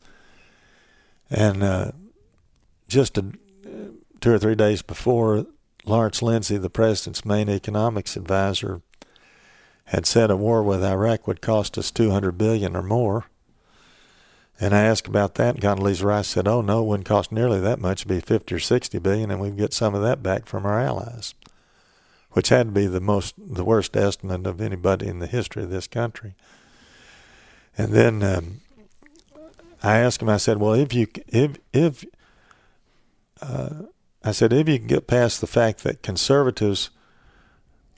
[1.29, 1.91] and uh,
[2.87, 3.31] just a,
[4.21, 5.45] two or three days before,
[5.85, 8.81] Lawrence Lindsey, the president's main economics advisor,
[9.85, 13.25] had said a war with Iraq would cost us 200 billion or more.
[14.59, 17.59] And I asked about that, and Condoleezza Rice said, "Oh no, it wouldn't cost nearly
[17.59, 18.01] that much.
[18.01, 20.79] It'd be 50 or 60 billion, and we'd get some of that back from our
[20.79, 21.33] allies."
[22.31, 25.69] Which had to be the most, the worst estimate of anybody in the history of
[25.69, 26.35] this country.
[27.77, 28.61] And then um,
[29.85, 30.29] I asked him.
[30.29, 32.05] I said, "Well, if you if if
[33.41, 33.83] uh,
[34.23, 36.89] I said if you can get past the fact that conservatives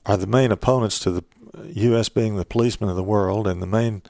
[0.06, 1.24] are the main opponents to the
[1.74, 2.10] U.S.
[2.10, 4.02] being the policeman of the world and the main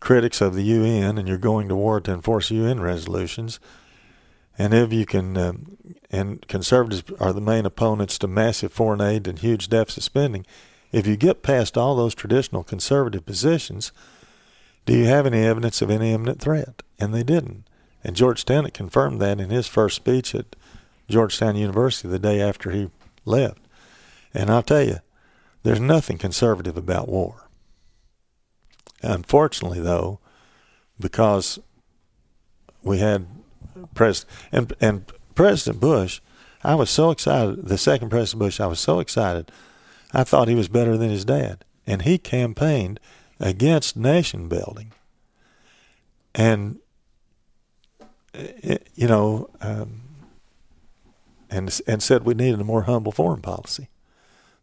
[0.00, 3.60] critics of the UN, and you're going to war to enforce UN resolutions,
[4.58, 5.52] and if you can, uh,
[6.10, 10.44] and conservatives are the main opponents to massive foreign aid and huge deficit spending,
[10.90, 13.92] if you get past all those traditional conservative positions."
[14.84, 16.82] Do you have any evidence of any imminent threat?
[16.98, 17.64] And they didn't.
[18.04, 20.56] And George Tenet confirmed that in his first speech at
[21.08, 22.90] Georgetown University the day after he
[23.24, 23.58] left.
[24.34, 24.98] And I'll tell you,
[25.62, 27.48] there's nothing conservative about war.
[29.02, 30.18] Unfortunately, though,
[30.98, 31.58] because
[32.82, 33.26] we had
[33.94, 36.20] President and, and President Bush,
[36.64, 37.66] I was so excited.
[37.66, 39.50] The second President Bush, I was so excited.
[40.12, 43.00] I thought he was better than his dad, and he campaigned
[43.40, 44.92] against nation building.
[46.34, 46.78] And,
[48.94, 50.02] you know, um,
[51.50, 53.88] and, and said we needed a more humble foreign policy.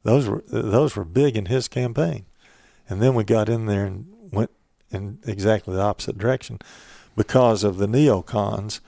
[0.04, 2.26] Those were, those were big in his campaign.
[2.88, 4.52] And then we got in there and went
[4.90, 6.60] in exactly the opposite direction
[7.16, 8.80] because of the neocons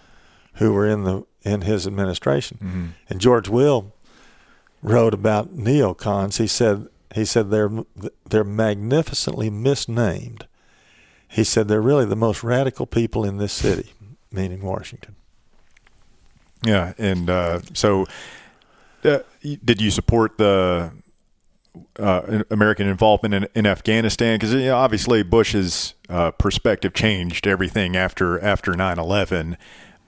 [0.56, 2.58] who were in the in his administration.
[2.62, 2.86] Mm-hmm.
[3.10, 3.94] And George Will
[4.84, 6.38] wrote about neocons.
[6.38, 7.71] He said he said they're
[8.30, 10.47] they're magnificently misnamed.
[11.28, 13.93] He said they're really the most radical people in this city,
[14.32, 15.15] meaning Washington.
[16.65, 18.06] Yeah, and uh, so
[19.04, 20.91] uh, did you support the
[21.97, 24.36] uh, American involvement in, in Afghanistan?
[24.36, 29.58] Because you know, obviously Bush's uh, perspective changed everything after after nine eleven.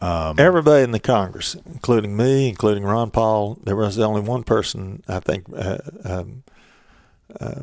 [0.01, 5.01] Um, Everybody in the Congress, including me, including Ron Paul, there was only one person
[5.07, 6.43] I think uh, um,
[7.39, 7.61] uh,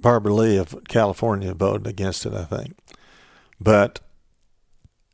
[0.00, 2.76] Barbara Lee of California voted against it, I think.
[3.60, 4.00] But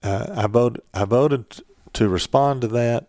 [0.02, 0.82] uh, I voted.
[0.92, 1.62] I voted
[1.94, 3.08] to respond to that,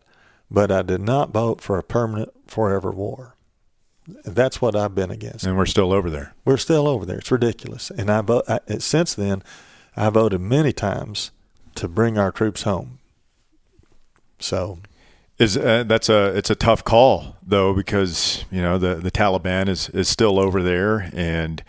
[0.49, 3.35] but I did not vote for a permanent, forever war.
[4.23, 5.45] That's what I've been against.
[5.45, 6.35] And we're still over there.
[6.45, 7.17] We're still over there.
[7.17, 7.89] It's ridiculous.
[7.89, 9.41] And I, vote, I since then,
[9.97, 11.31] I voted many times
[11.73, 12.99] to bring our troops home.
[14.39, 14.79] So
[15.37, 19.67] is uh, that's a it's a tough call though because you know the the Taliban
[19.67, 21.63] is is still over there and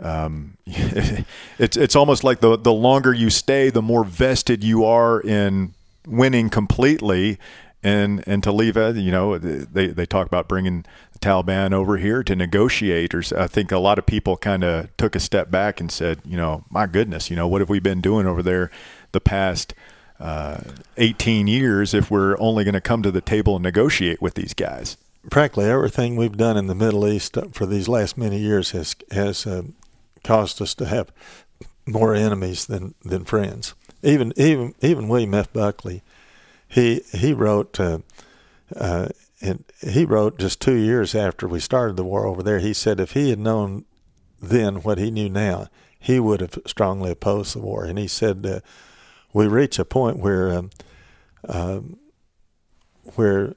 [0.00, 5.20] um, it's it's almost like the the longer you stay the more vested you are
[5.20, 5.72] in
[6.06, 7.38] winning completely
[7.82, 11.96] and and to leave it you know they they talk about bringing the Taliban over
[11.96, 15.50] here to negotiate or I think a lot of people kind of took a step
[15.50, 18.42] back and said you know my goodness you know what have we been doing over
[18.42, 18.70] there
[19.12, 19.72] the past
[20.18, 20.58] uh,
[20.96, 24.54] 18 years if we're only going to come to the table and negotiate with these
[24.54, 24.96] guys.
[25.30, 29.46] Practically everything we've done in the Middle East for these last many years has has
[29.46, 29.62] uh,
[30.22, 31.10] caused us to have
[31.84, 33.74] more enemies than, than friends.
[34.02, 35.52] Even even even William F.
[35.52, 36.02] Buckley,
[36.68, 37.98] he he wrote uh,
[38.76, 39.08] uh,
[39.40, 42.60] and he wrote just two years after we started the war over there.
[42.60, 43.84] He said if he had known
[44.40, 47.84] then what he knew now, he would have strongly opposed the war.
[47.84, 48.60] And he said uh,
[49.32, 50.70] we reach a point where um,
[51.48, 51.98] um,
[53.14, 53.54] where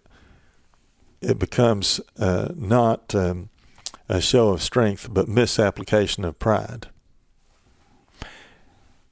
[1.21, 3.49] it becomes uh, not um,
[4.07, 6.87] a show of strength, but misapplication of pride.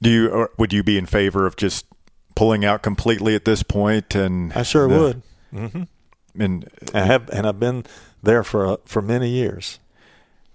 [0.00, 1.86] Do you or would you be in favor of just
[2.34, 4.14] pulling out completely at this point?
[4.14, 5.22] And I sure the, would.
[5.52, 5.82] Mm-hmm.
[6.40, 7.84] And I have, and I've been
[8.22, 9.80] there for uh, for many years.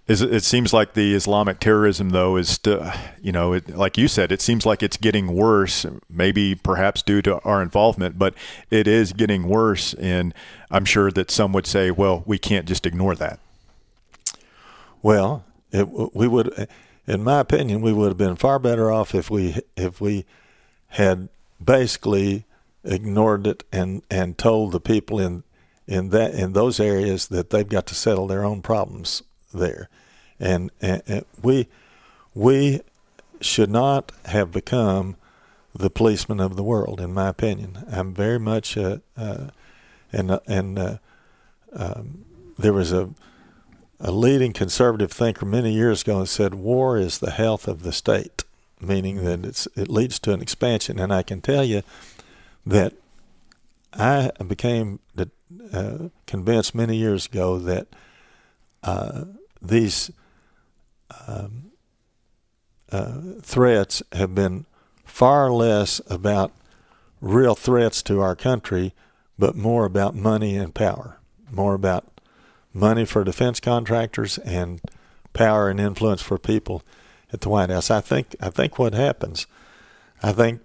[0.05, 2.59] It, seems like the Islamic terrorism, though, is
[3.21, 5.85] you know, it, like you said, it seems like it's getting worse.
[6.09, 8.33] Maybe perhaps due to our involvement, but
[8.69, 9.93] it is getting worse.
[9.93, 10.33] And
[10.69, 13.39] I'm sure that some would say, well, we can't just ignore that.
[15.01, 16.67] Well, it, we would,
[17.07, 20.25] in my opinion, we would have been far better off if we if we
[20.87, 21.29] had
[21.63, 22.43] basically
[22.83, 25.43] ignored it and and told the people in
[25.87, 29.23] in that in those areas that they've got to settle their own problems
[29.53, 29.89] there,
[30.39, 31.67] and, and, and we
[32.35, 32.81] we
[33.41, 35.15] should not have become
[35.75, 37.85] the policeman of the world, in my opinion.
[37.91, 39.47] I'm very much uh, uh,
[40.11, 40.97] and and uh,
[41.73, 42.25] um,
[42.57, 43.09] there was a
[43.99, 47.93] a leading conservative thinker many years ago and said war is the health of the
[47.93, 48.43] state,
[48.81, 50.99] meaning that it's it leads to an expansion.
[50.99, 51.83] And I can tell you
[52.65, 52.93] that
[53.93, 54.99] I became
[55.71, 57.87] uh, convinced many years ago that
[58.83, 59.25] uh,
[59.63, 60.11] these
[61.27, 61.71] um,
[62.91, 64.65] uh, threats have been
[65.05, 66.51] far less about
[67.21, 68.93] real threats to our country,
[69.39, 72.05] but more about money and power, more about
[72.73, 74.81] money for defense contractors and
[75.31, 76.83] power and influence for people
[77.31, 77.89] at the White House.
[77.89, 79.47] I think I think what happens,
[80.21, 80.61] I think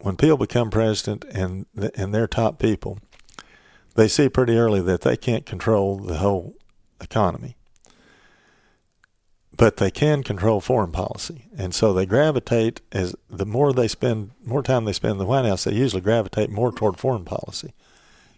[0.00, 2.98] when people become president and and they're top people,
[3.94, 6.54] they see pretty early that they can't control the whole
[7.00, 7.56] economy
[9.56, 14.30] but they can control foreign policy, and so they gravitate as the more they spend,
[14.44, 17.72] more time they spend in the White House, they usually gravitate more toward foreign policy,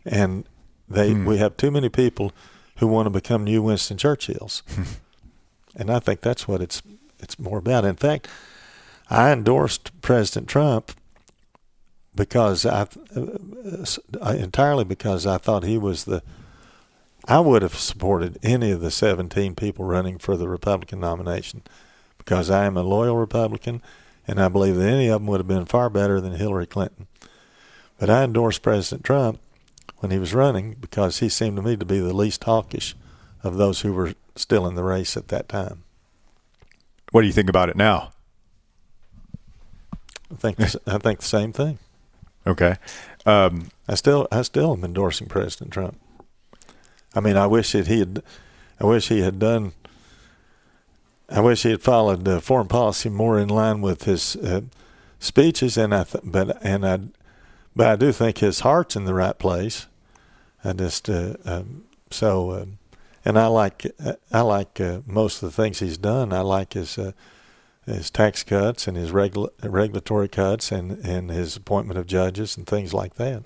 [0.04, 0.44] and
[0.88, 1.24] they hmm.
[1.24, 2.32] we have too many people
[2.78, 4.62] who want to become new Winston Churchills,
[5.76, 6.82] and I think that's what it's
[7.20, 7.84] it's more about.
[7.84, 8.28] In fact,
[9.08, 10.92] I endorsed President Trump
[12.14, 12.86] because I
[13.16, 16.22] uh, entirely because I thought he was the
[17.26, 21.62] I would have supported any of the 17 people running for the Republican nomination
[22.18, 23.82] because I am a loyal Republican
[24.26, 27.06] and I believe that any of them would have been far better than Hillary Clinton.
[27.98, 29.40] But I endorsed President Trump
[29.98, 32.94] when he was running because he seemed to me to be the least hawkish
[33.42, 35.84] of those who were still in the race at that time.
[37.10, 38.12] What do you think about it now?
[40.30, 41.78] I think I think the same thing.
[42.46, 42.76] Okay.
[43.24, 45.98] Um, I still I still am endorsing President Trump.
[47.14, 48.22] I mean, I wish that he had,
[48.80, 49.72] I wish he had done.
[51.28, 54.62] I wish he had followed uh, foreign policy more in line with his uh,
[55.18, 57.00] speeches, and I, th- but and I,
[57.74, 59.86] but I do think his heart's in the right place.
[60.64, 62.66] I just uh, um, so, uh,
[63.24, 63.86] and I like
[64.32, 66.32] I like uh, most of the things he's done.
[66.32, 67.12] I like his uh,
[67.86, 72.66] his tax cuts and his regula- regulatory cuts and and his appointment of judges and
[72.66, 73.42] things like that.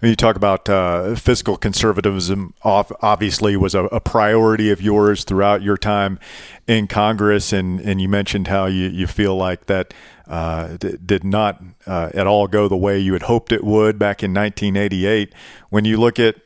[0.00, 5.62] When you talk about uh, fiscal conservatism, obviously was a, a, priority of yours throughout
[5.62, 6.18] your time
[6.66, 9.94] in Congress, and, and you mentioned how you, you feel like that
[10.26, 13.98] uh, d- did not uh, at all go the way you had hoped it would
[13.98, 15.32] back in 1988.
[15.70, 16.36] When you look at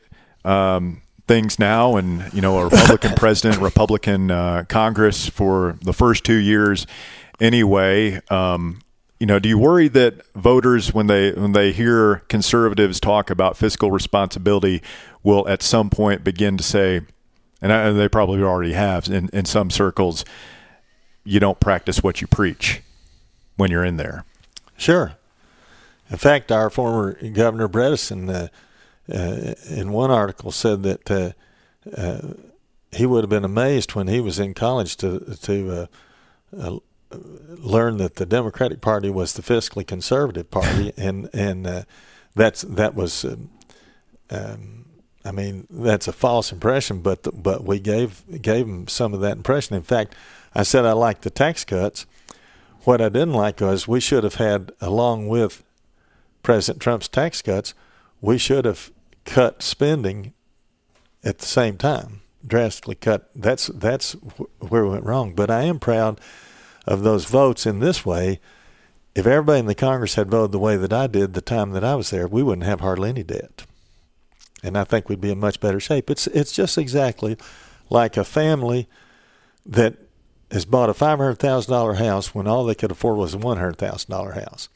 [0.45, 6.23] um, things now, and you know a Republican president, Republican uh, Congress for the first
[6.23, 6.87] two years,
[7.39, 8.21] anyway.
[8.29, 8.81] Um,
[9.19, 13.57] you know, do you worry that voters, when they when they hear conservatives talk about
[13.57, 14.81] fiscal responsibility,
[15.23, 17.01] will at some point begin to say,
[17.61, 20.23] and I, they probably already have in, in some circles,
[21.23, 22.81] you don't practice what you preach
[23.55, 24.23] when you're in there.
[24.77, 25.13] Sure.
[26.09, 28.47] In fact, our former Governor Bredesen, uh,
[29.13, 31.31] uh, in one article, said that uh,
[31.95, 32.33] uh
[32.91, 35.85] he would have been amazed when he was in college to to uh,
[36.57, 36.77] uh,
[37.11, 41.83] learned that the Democratic Party was the fiscally conservative party, and and uh,
[42.35, 43.49] that's that was, um,
[44.29, 44.85] um,
[45.23, 47.01] I mean, that's a false impression.
[47.01, 49.75] But the, but we gave gave them some of that impression.
[49.75, 50.15] In fact,
[50.53, 52.05] I said I liked the tax cuts.
[52.83, 55.63] What I didn't like was we should have had, along with
[56.41, 57.73] President Trump's tax cuts,
[58.21, 58.91] we should have
[59.25, 60.33] cut spending
[61.21, 63.29] at the same time, drastically cut.
[63.35, 64.13] That's that's
[64.59, 65.33] where we went wrong.
[65.33, 66.21] But I am proud
[66.87, 68.39] of those votes in this way.
[69.13, 71.83] If everybody in the Congress had voted the way that I did the time that
[71.83, 73.65] I was there, we wouldn't have hardly any debt,
[74.63, 76.09] and I think we'd be in much better shape.
[76.09, 77.35] It's it's just exactly
[77.89, 78.87] like a family
[79.65, 79.95] that
[80.51, 83.37] has bought a five hundred thousand dollar house when all they could afford was a
[83.39, 84.69] one hundred thousand dollar house.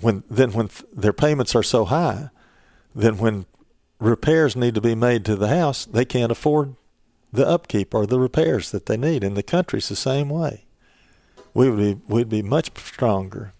[0.00, 2.30] When then when th- their payments are so high,
[2.94, 3.46] then when
[3.98, 6.76] repairs need to be made to the house, they can't afford
[7.32, 9.24] the upkeep or the repairs that they need.
[9.24, 10.64] And the country's the same way.
[11.54, 13.52] We would be we'd be much stronger,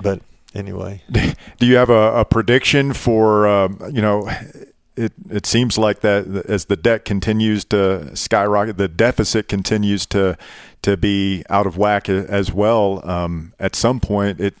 [0.00, 0.20] but
[0.54, 1.02] anyway.
[1.58, 4.30] Do you have a, a prediction for uh, you know?
[4.96, 10.36] It, it seems like that as the debt continues to skyrocket, the deficit continues to
[10.82, 13.08] to be out of whack as well.
[13.08, 14.54] Um, at some point, it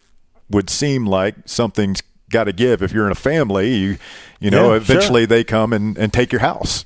[0.48, 2.84] would seem like something's got to give.
[2.84, 3.98] If you're in a family, you
[4.38, 5.26] you know, Yeah, eventually sure.
[5.26, 6.84] they come and, and take your house.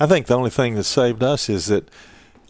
[0.00, 1.88] I think the only thing that saved us is that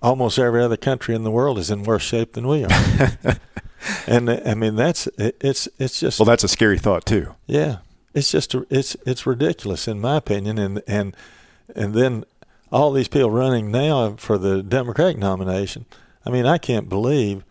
[0.01, 2.71] almost every other country in the world is in worse shape than we are.
[4.07, 7.35] and I mean that's it, it's it's just Well, that's a scary thought too.
[7.47, 7.79] Yeah,
[8.15, 11.17] it's just it's it's ridiculous in my opinion, and and
[11.75, 12.25] and then
[12.73, 15.87] all these people running now for the Democratic nomination.
[16.25, 17.45] I mean, I can't believe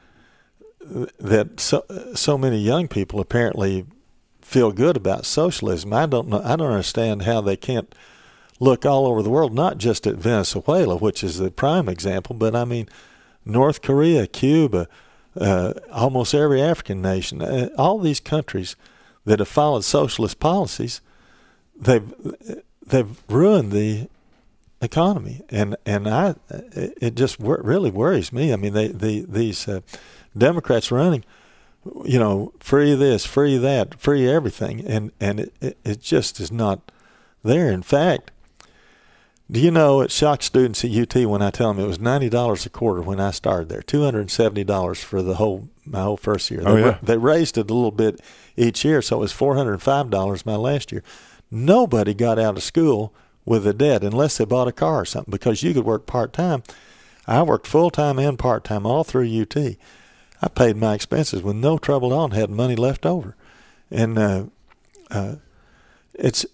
[0.81, 1.83] that so
[2.15, 3.85] so many young people apparently
[4.41, 5.93] feel good about socialism.
[5.93, 6.41] I don't know.
[6.43, 7.93] I don't understand how they can't
[8.59, 12.55] look all over the world, not just at Venezuela, which is the prime example, but
[12.55, 12.87] I mean
[13.45, 14.87] North Korea, Cuba,
[15.39, 18.75] uh, almost every African nation, uh, all these countries
[19.25, 21.01] that have followed socialist policies,
[21.79, 22.13] they've
[22.85, 24.09] they've ruined the
[24.81, 28.51] economy, and and I it just wor- really worries me.
[28.51, 29.81] I mean, they the these uh,
[30.37, 31.23] Democrats running,
[32.03, 36.91] you know, free this, free that, free everything, and and it, it just is not
[37.43, 37.71] there.
[37.71, 38.31] In fact,
[39.51, 42.29] do you know it shocked students at UT when I tell them it was ninety
[42.29, 45.69] dollars a quarter when I started there, two hundred and seventy dollars for the whole
[45.85, 46.61] my whole first year.
[46.65, 46.97] Oh, they, yeah.
[47.01, 48.21] they raised it a little bit
[48.55, 51.03] each year, so it was four hundred and five dollars my last year.
[51.49, 55.31] Nobody got out of school with a debt unless they bought a car or something
[55.31, 56.61] because you could work part time.
[57.25, 59.57] I worked full time and part time all through UT.
[60.41, 63.35] I paid my expenses with no trouble at all and had money left over.
[63.89, 64.45] And uh,
[65.09, 65.35] uh,
[66.13, 66.45] it's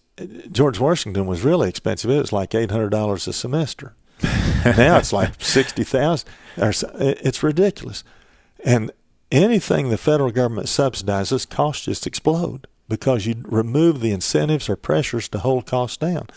[0.51, 2.09] George Washington was really expensive.
[2.09, 3.95] It was like eight hundred dollars a semester.
[4.23, 6.29] now it's like sixty thousand.
[6.57, 8.03] It's ridiculous.
[8.63, 8.91] And
[9.31, 15.27] anything the federal government subsidizes, costs just explode because you remove the incentives or pressures
[15.29, 16.27] to hold costs down.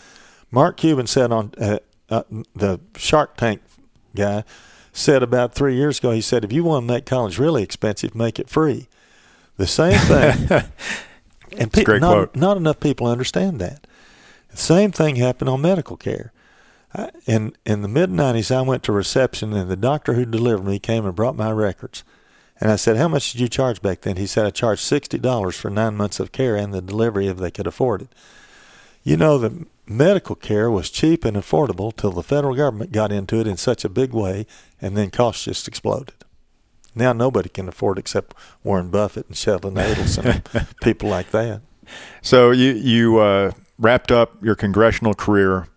[0.51, 2.23] Mark Cuban said on uh, uh,
[2.55, 3.61] the Shark Tank
[4.15, 4.43] guy
[4.91, 6.11] said about three years ago.
[6.11, 8.89] He said, "If you want to make college really expensive, make it free."
[9.57, 10.63] The same thing.
[11.57, 12.35] and pe- great not, quote.
[12.35, 13.85] not enough people understand that.
[14.51, 16.31] The same thing happened on medical care.
[16.93, 20.65] I, in in the mid '90s, I went to reception, and the doctor who delivered
[20.65, 22.03] me came and brought my records.
[22.59, 25.17] And I said, "How much did you charge back then?" He said, "I charged sixty
[25.17, 28.09] dollars for nine months of care and the delivery if they could afford it."
[29.03, 33.39] You know that medical care was cheap and affordable till the federal government got into
[33.39, 34.45] it in such a big way,
[34.81, 36.13] and then costs just exploded.
[36.99, 40.43] Now nobody can afford it except Warren Buffett and Sheldon Adelson,
[40.83, 41.61] people like that.
[42.21, 45.67] So you you uh, wrapped up your congressional career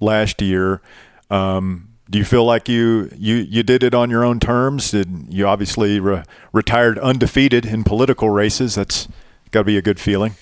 [0.00, 0.82] last year.
[1.30, 4.90] Um, do you feel like you, you you did it on your own terms?
[4.90, 8.74] Did you obviously re- retired undefeated in political races?
[8.74, 9.08] That's
[9.52, 10.34] got to be a good feeling.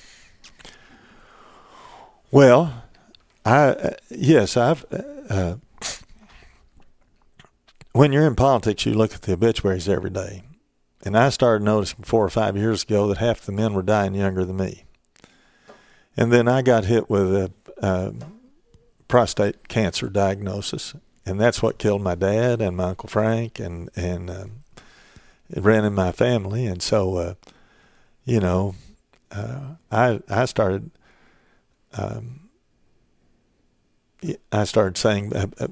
[2.31, 2.83] Well,
[3.45, 4.85] I uh, yes, I've.
[5.29, 5.57] Uh,
[7.93, 10.43] when you're in politics, you look at the obituaries every day,
[11.05, 14.15] and I started noticing four or five years ago that half the men were dying
[14.15, 14.85] younger than me.
[16.17, 18.13] And then I got hit with a, uh
[19.09, 20.95] prostate cancer diagnosis,
[21.27, 24.65] and that's what killed my dad and my uncle Frank, and and um,
[25.49, 27.35] it ran in my family, and so uh,
[28.25, 28.77] you know,
[29.33, 30.93] uh, I I started
[31.93, 32.49] um,
[34.53, 35.69] I started saying, uh, uh,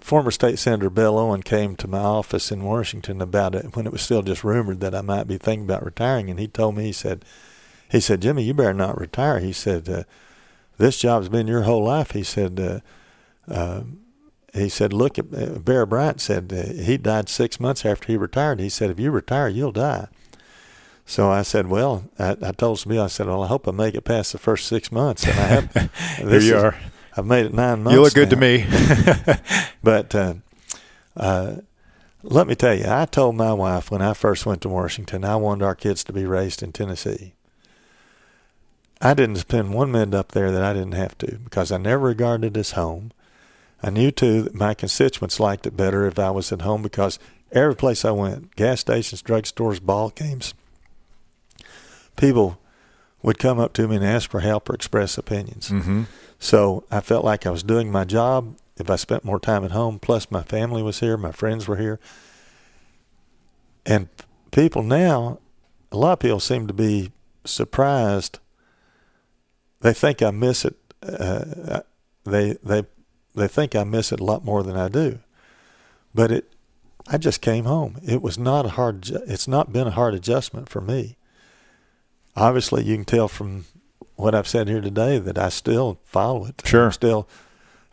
[0.00, 3.92] former state senator Bill Owen came to my office in Washington about it when it
[3.92, 6.84] was still just rumored that I might be thinking about retiring, and he told me
[6.84, 7.24] he said,
[7.90, 9.38] he said Jimmy, you better not retire.
[9.40, 10.04] He said, uh,
[10.78, 12.12] this job's been your whole life.
[12.12, 12.58] He said.
[12.58, 12.80] Uh,
[13.52, 13.82] uh,
[14.52, 18.16] he said, "Look at uh, Bear Bryant said uh, he died six months after he
[18.16, 18.58] retired.
[18.58, 20.08] He said, if you retire, you'll die."
[21.06, 23.94] So I said, "Well," I, I told Stabile, I said, "Well, I hope I make
[23.94, 25.72] it past the first six months." And I have.
[25.72, 25.90] Here
[26.26, 26.76] this you is- are.
[27.16, 27.94] I've made it nine months.
[27.94, 28.66] You look good to me.
[29.82, 30.34] But uh,
[31.16, 31.56] uh,
[32.22, 35.36] let me tell you, I told my wife when I first went to Washington, I
[35.36, 37.32] wanted our kids to be raised in Tennessee.
[39.00, 42.08] I didn't spend one minute up there that I didn't have to because I never
[42.08, 43.12] regarded it as home.
[43.82, 47.18] I knew too that my constituents liked it better if I was at home because
[47.50, 50.52] every place I went, gas stations, drugstores, ball games,
[52.16, 52.58] people
[53.22, 55.70] would come up to me and ask for help or express opinions.
[55.70, 56.02] Mm-hmm.
[56.40, 59.72] So I felt like I was doing my job if I spent more time at
[59.72, 59.98] home.
[59.98, 62.00] Plus, my family was here, my friends were here.
[63.84, 64.08] And
[64.50, 65.38] people now,
[65.92, 67.12] a lot of people seem to be
[67.44, 68.38] surprised.
[69.80, 70.76] They think I miss it.
[71.02, 71.80] Uh,
[72.24, 72.84] they they
[73.34, 75.20] they think I miss it a lot more than I do.
[76.14, 76.52] But it,
[77.08, 77.98] I just came home.
[78.02, 79.08] It was not a hard.
[79.08, 81.16] It's not been a hard adjustment for me.
[82.36, 83.64] Obviously, you can tell from
[84.20, 86.62] what I've said here today that I still follow it.
[86.64, 86.86] Sure.
[86.86, 87.28] I'm still,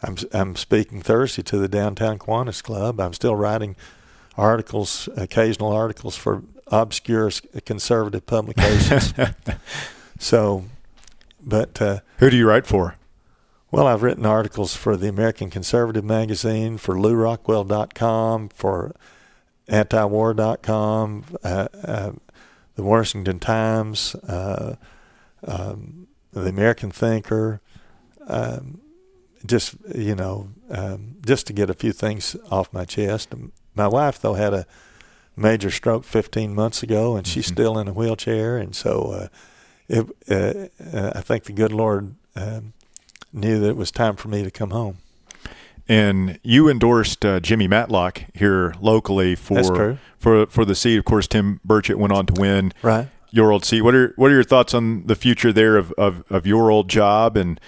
[0.01, 2.99] I'm I'm speaking Thursday to the downtown Kiwanis Club.
[2.99, 3.75] I'm still writing
[4.37, 7.31] articles, occasional articles for obscure
[7.65, 9.13] conservative publications.
[10.19, 10.65] so,
[11.41, 12.95] but uh, who do you write for?
[13.69, 18.95] Well, I've written articles for the American Conservative magazine, for LewRockwell.com, for
[19.67, 22.11] antiwar.com, uh, uh,
[22.75, 24.75] the Washington Times, uh,
[25.45, 27.61] um, the American Thinker.
[28.27, 28.81] Um,
[29.45, 33.33] just you know, um, just to get a few things off my chest.
[33.75, 34.65] My wife, though, had a
[35.35, 37.53] major stroke 15 months ago, and she's mm-hmm.
[37.53, 39.27] still in a wheelchair, and so uh,
[39.87, 42.73] it, uh, uh, I think the good Lord um,
[43.31, 44.97] knew that it was time for me to come home.
[45.87, 50.97] And you endorsed uh, Jimmy Matlock here locally for for for the seat.
[50.97, 53.07] Of course, Tim Burchett went on to win right.
[53.31, 53.81] Your old seat.
[53.81, 56.89] What are what are your thoughts on the future there of, of, of your old
[56.89, 57.37] job?
[57.37, 57.59] And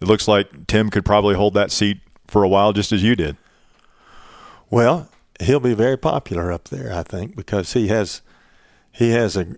[0.00, 3.16] it looks like Tim could probably hold that seat for a while, just as you
[3.16, 3.36] did.
[4.70, 5.08] Well,
[5.40, 8.22] he'll be very popular up there, I think, because he has
[8.92, 9.56] he has a,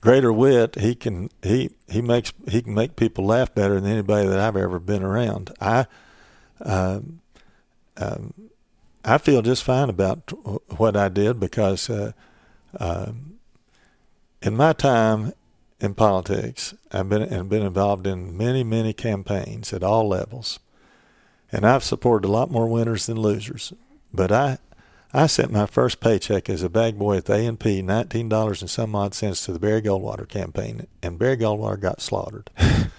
[0.00, 0.76] greater wit.
[0.76, 4.56] He can he he makes he can make people laugh better than anybody that I've
[4.56, 5.52] ever been around.
[5.60, 5.86] I
[6.62, 7.20] um,
[7.96, 8.34] um,
[9.04, 10.30] I feel just fine about
[10.78, 12.12] what I did because uh,
[12.78, 13.29] um,
[14.42, 15.32] in my time
[15.80, 20.58] in politics, I've been and been involved in many many campaigns at all levels,
[21.50, 23.72] and I've supported a lot more winners than losers.
[24.12, 24.58] But I
[25.12, 28.70] I sent my first paycheck as a bag boy at the A&P, nineteen dollars and
[28.70, 32.50] some odd cents to the Barry Goldwater campaign, and Barry Goldwater got slaughtered.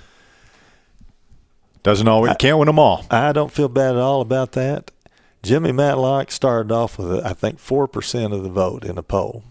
[1.83, 3.05] Doesn't always I, can't win them all.
[3.09, 4.91] I don't feel bad at all about that.
[5.41, 9.43] Jimmy Matlock started off with I think four percent of the vote in a poll,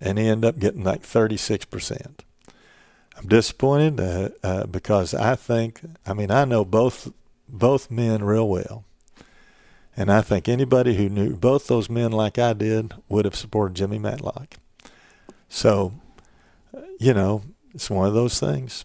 [0.00, 2.24] and he ended up getting like thirty six percent.
[3.16, 7.12] I'm disappointed uh, uh, because I think I mean I know both
[7.48, 8.84] both men real well
[10.00, 13.74] and I think anybody who knew both those men like I did would have supported
[13.74, 14.54] Jimmy Matlock.
[15.48, 15.92] So,
[16.98, 17.42] you know,
[17.74, 18.84] it's one of those things.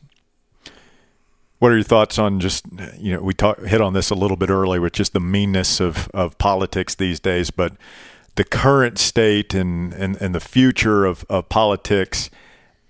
[1.60, 2.66] What are your thoughts on just
[2.98, 5.80] you know we talk, hit on this a little bit earlier with just the meanness
[5.80, 7.74] of, of politics these days, but
[8.36, 12.30] the current state and, and, and the future of, of politics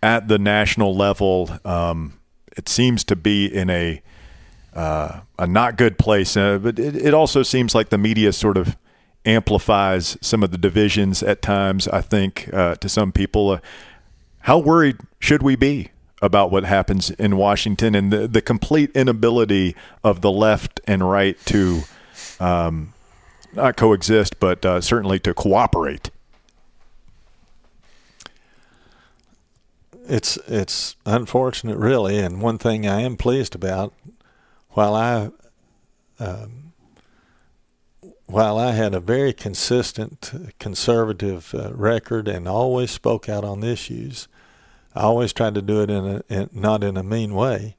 [0.02, 2.20] at the national level, um,
[2.58, 4.02] it seems to be in a
[4.74, 6.36] uh, a not good place.
[6.36, 8.76] Uh, but it, it also seems like the media sort of
[9.26, 11.88] amplifies some of the divisions at times.
[11.88, 13.60] I think uh, to some people, uh,
[14.40, 15.92] how worried should we be
[16.22, 21.38] about what happens in Washington and the the complete inability of the left and right
[21.46, 21.84] to
[22.40, 22.94] um,
[23.56, 26.12] not coexist, but uh, certainly to cooperate?
[30.08, 33.94] It's it's unfortunate, really, and one thing I am pleased about
[34.70, 35.32] while I
[36.20, 36.74] um,
[38.28, 44.28] while I had a very consistent conservative uh, record and always spoke out on issues,
[44.96, 47.76] I always tried to do it in a in, not in a mean way.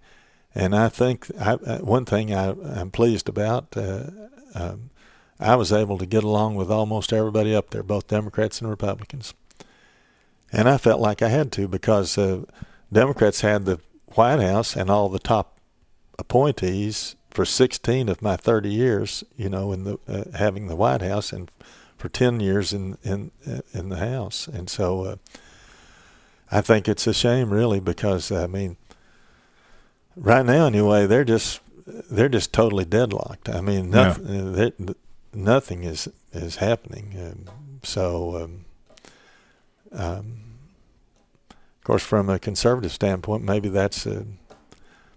[0.55, 4.05] And I think I, uh, one thing I, am pleased about, uh,
[4.55, 4.89] um,
[5.39, 9.35] I was able to get along with almost everybody up there, both Democrats and Republicans.
[10.53, 12.43] And I felt like I had to because uh,
[12.93, 13.81] Democrats had the
[14.15, 15.59] White House and all the top
[16.19, 21.03] appointees for 16 of my 30 years, you know, in the uh, having the White
[21.03, 21.51] House, and
[21.99, 23.31] for 10 years in in
[23.73, 25.17] in the House, and so uh,
[26.51, 28.79] I think it's a shame, really, because I mean,
[30.17, 33.51] right now anyway, they're just they're just totally deadlocked.
[33.51, 34.95] I mean, nothing yeah.
[35.37, 37.15] Nothing is is happening.
[37.19, 38.65] Um, so, um,
[39.93, 40.43] um,
[41.51, 44.27] of course, from a conservative standpoint, maybe that's a,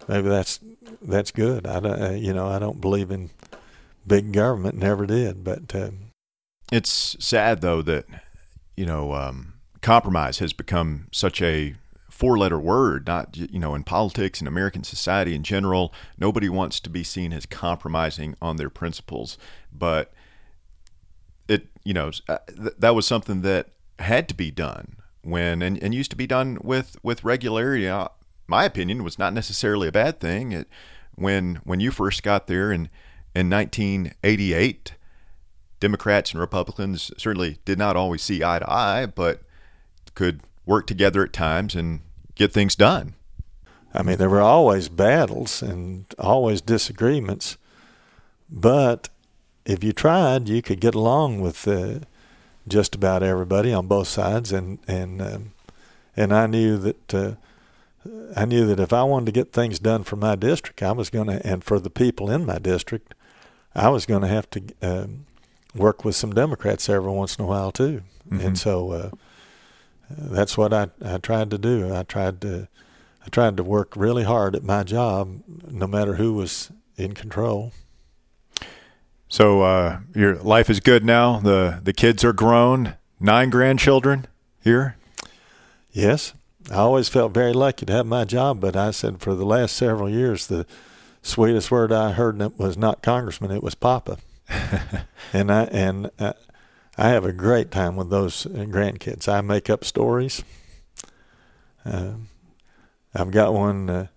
[0.08, 0.60] maybe that's
[1.02, 1.66] that's good.
[1.66, 3.30] I don't, uh, you know, I don't believe in
[4.06, 4.76] big government.
[4.76, 5.92] Never did, but uh,
[6.72, 8.06] it's sad though that
[8.76, 11.76] you know um, compromise has become such a
[12.20, 13.08] four-letter word.
[13.08, 17.32] Not you know in politics and American society in general, nobody wants to be seen
[17.32, 19.38] as compromising on their principles.
[19.72, 20.12] But
[21.48, 22.40] it you know uh,
[22.78, 26.58] that was something that had to be done when and, and used to be done
[26.62, 27.88] with with regularity.
[27.88, 28.10] Uh,
[28.48, 30.52] my opinion was not necessarily a bad thing.
[30.52, 30.68] It,
[31.16, 32.90] when when you first got there in
[33.34, 34.94] in 1988,
[35.80, 39.44] Democrats and Republicans certainly did not always see eye to eye, but
[40.16, 42.02] could work together at times and
[42.40, 43.14] get things done.
[43.94, 47.58] I mean, there were always battles and always disagreements,
[48.50, 49.10] but
[49.66, 52.00] if you tried, you could get along with uh,
[52.68, 55.52] just about everybody on both sides, and and um,
[56.16, 57.32] and I knew that uh,
[58.36, 61.10] I knew that if I wanted to get things done for my district, I was
[61.10, 63.14] going to, and for the people in my district,
[63.76, 65.26] I was going to have to um,
[65.76, 68.46] work with some Democrats every once in a while too, mm-hmm.
[68.46, 69.10] and so uh,
[70.10, 71.94] that's what I I tried to do.
[71.94, 72.68] I tried to
[73.26, 77.72] I tried to work really hard at my job, no matter who was in control.
[79.28, 81.40] So uh, your life is good now.
[81.40, 82.96] the The kids are grown.
[83.20, 84.28] Nine grandchildren
[84.64, 84.96] here.
[85.92, 86.34] Yes,
[86.72, 89.76] I always felt very lucky to have my job, but I said for the last
[89.76, 90.66] several years, the
[91.22, 94.20] sweetest word I heard was not congressman; it was papa.
[95.34, 96.34] and I and I,
[97.00, 99.28] I, have a great time with those grandkids.
[99.28, 100.44] I make up stories.
[101.86, 102.14] Uh,
[103.16, 104.08] I've got one uh,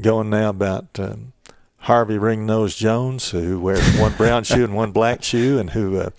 [0.00, 0.98] going now about.
[0.98, 1.32] Um,
[1.84, 6.10] Harvey Ringnose Jones, who wears one brown shoe and one black shoe, and who uh,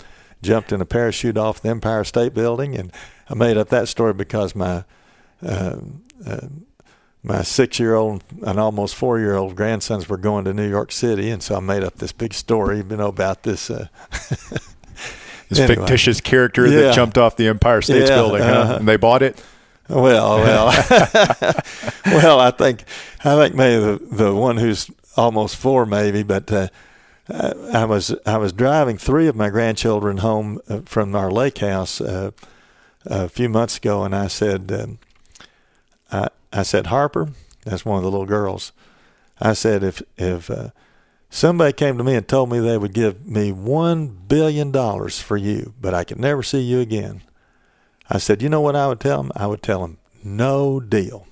[0.41, 2.75] jumped in a parachute off the Empire State Building.
[2.75, 2.91] And
[3.29, 4.85] I made up that story because my
[5.45, 5.77] uh,
[6.25, 6.47] uh,
[7.23, 11.59] my six-year-old and almost four-year-old grandsons were going to New York City, and so I
[11.59, 13.69] made up this big story, you know, about this.
[15.51, 15.75] Uh, this anyway.
[15.75, 16.81] fictitious character yeah.
[16.81, 18.49] that jumped off the Empire State yeah, Building, huh?
[18.49, 18.75] Uh-huh.
[18.75, 19.43] and they bought it.
[19.89, 20.65] Well, well,
[22.05, 22.39] well.
[22.39, 22.85] I think
[23.25, 26.51] I think maybe the the one who's almost four, maybe, but.
[26.51, 26.67] Uh,
[27.73, 32.01] I was I was driving three of my grandchildren home uh, from our lake house
[32.01, 32.31] uh,
[33.05, 34.99] a few months ago, and I said, um,
[36.11, 37.29] I I said Harper,
[37.63, 38.73] that's one of the little girls.
[39.39, 40.69] I said if if uh,
[41.31, 45.37] somebody came to me and told me they would give me one billion dollars for
[45.37, 47.23] you, but I could never see you again,
[48.09, 49.31] I said, you know what I would tell them?
[49.35, 51.25] I would tell them no deal.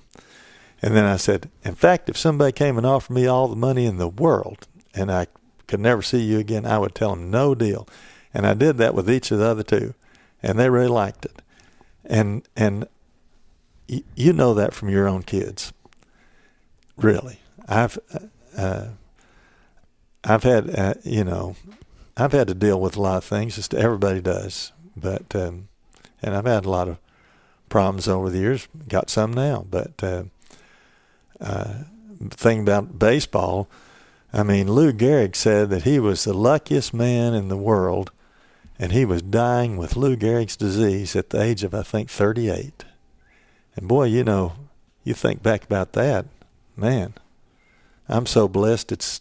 [0.82, 3.84] And then I said, in fact, if somebody came and offered me all the money
[3.84, 5.26] in the world and I
[5.66, 7.86] could never see you again, I would tell them no deal.
[8.32, 9.94] And I did that with each of the other two,
[10.42, 11.42] and they really liked it.
[12.04, 12.86] And and
[14.14, 15.72] you know that from your own kids.
[16.96, 17.98] Really, I've
[18.56, 18.88] uh,
[20.24, 21.56] I've had uh, you know
[22.16, 23.56] I've had to deal with a lot of things.
[23.56, 25.68] Just everybody does, but um,
[26.22, 26.98] and I've had a lot of
[27.68, 28.68] problems over the years.
[28.88, 30.02] Got some now, but.
[30.02, 30.24] Uh,
[31.40, 31.84] uh,
[32.28, 33.68] thing about baseball,
[34.32, 38.12] I mean, Lou Gehrig said that he was the luckiest man in the world,
[38.78, 42.84] and he was dying with Lou Gehrig's disease at the age of, I think, 38.
[43.76, 44.52] And boy, you know,
[45.02, 46.26] you think back about that,
[46.76, 47.14] man,
[48.08, 48.92] I'm so blessed.
[48.92, 49.20] It's,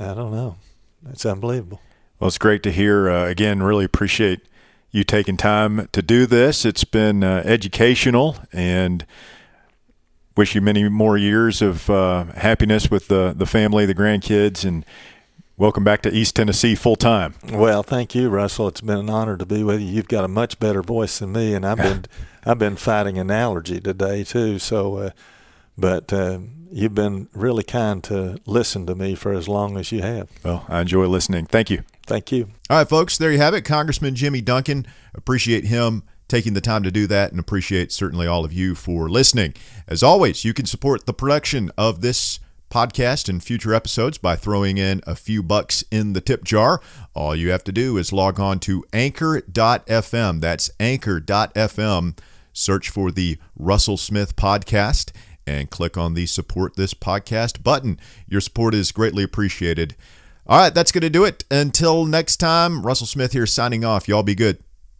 [0.00, 0.56] I don't know,
[1.10, 1.80] it's unbelievable.
[2.18, 3.10] Well, it's great to hear.
[3.10, 4.42] Uh, again, really appreciate
[4.90, 6.64] you taking time to do this.
[6.64, 9.04] It's been uh, educational and
[10.36, 14.84] wish you many more years of uh, happiness with the the family, the grandkids, and
[15.56, 17.34] welcome back to East Tennessee full time.
[17.50, 18.68] Well, thank you, Russell.
[18.68, 19.86] It's been an honor to be with you.
[19.86, 22.04] You've got a much better voice than me, and I've been
[22.44, 24.58] I've been fighting an allergy today too.
[24.58, 25.10] So, uh,
[25.76, 26.12] but.
[26.12, 26.40] Uh,
[26.72, 30.28] you've been really kind to listen to me for as long as you have.
[30.42, 31.46] Well, I enjoy listening.
[31.46, 31.82] Thank you.
[32.06, 32.48] Thank you.
[32.70, 33.62] All right, folks, there you have it.
[33.62, 34.86] Congressman Jimmy Duncan.
[35.14, 39.08] Appreciate him taking the time to do that and appreciate certainly all of you for
[39.08, 39.54] listening.
[39.86, 44.78] As always, you can support the production of this podcast and future episodes by throwing
[44.78, 46.80] in a few bucks in the tip jar.
[47.12, 50.40] All you have to do is log on to anchor.fm.
[50.40, 52.18] That's anchor.fm.
[52.54, 55.12] Search for the Russell Smith podcast
[55.46, 57.98] and click on the support this podcast button.
[58.28, 59.96] Your support is greatly appreciated.
[60.46, 61.44] All right, that's going to do it.
[61.50, 64.08] Until next time, Russell Smith here signing off.
[64.08, 64.62] Y'all be good.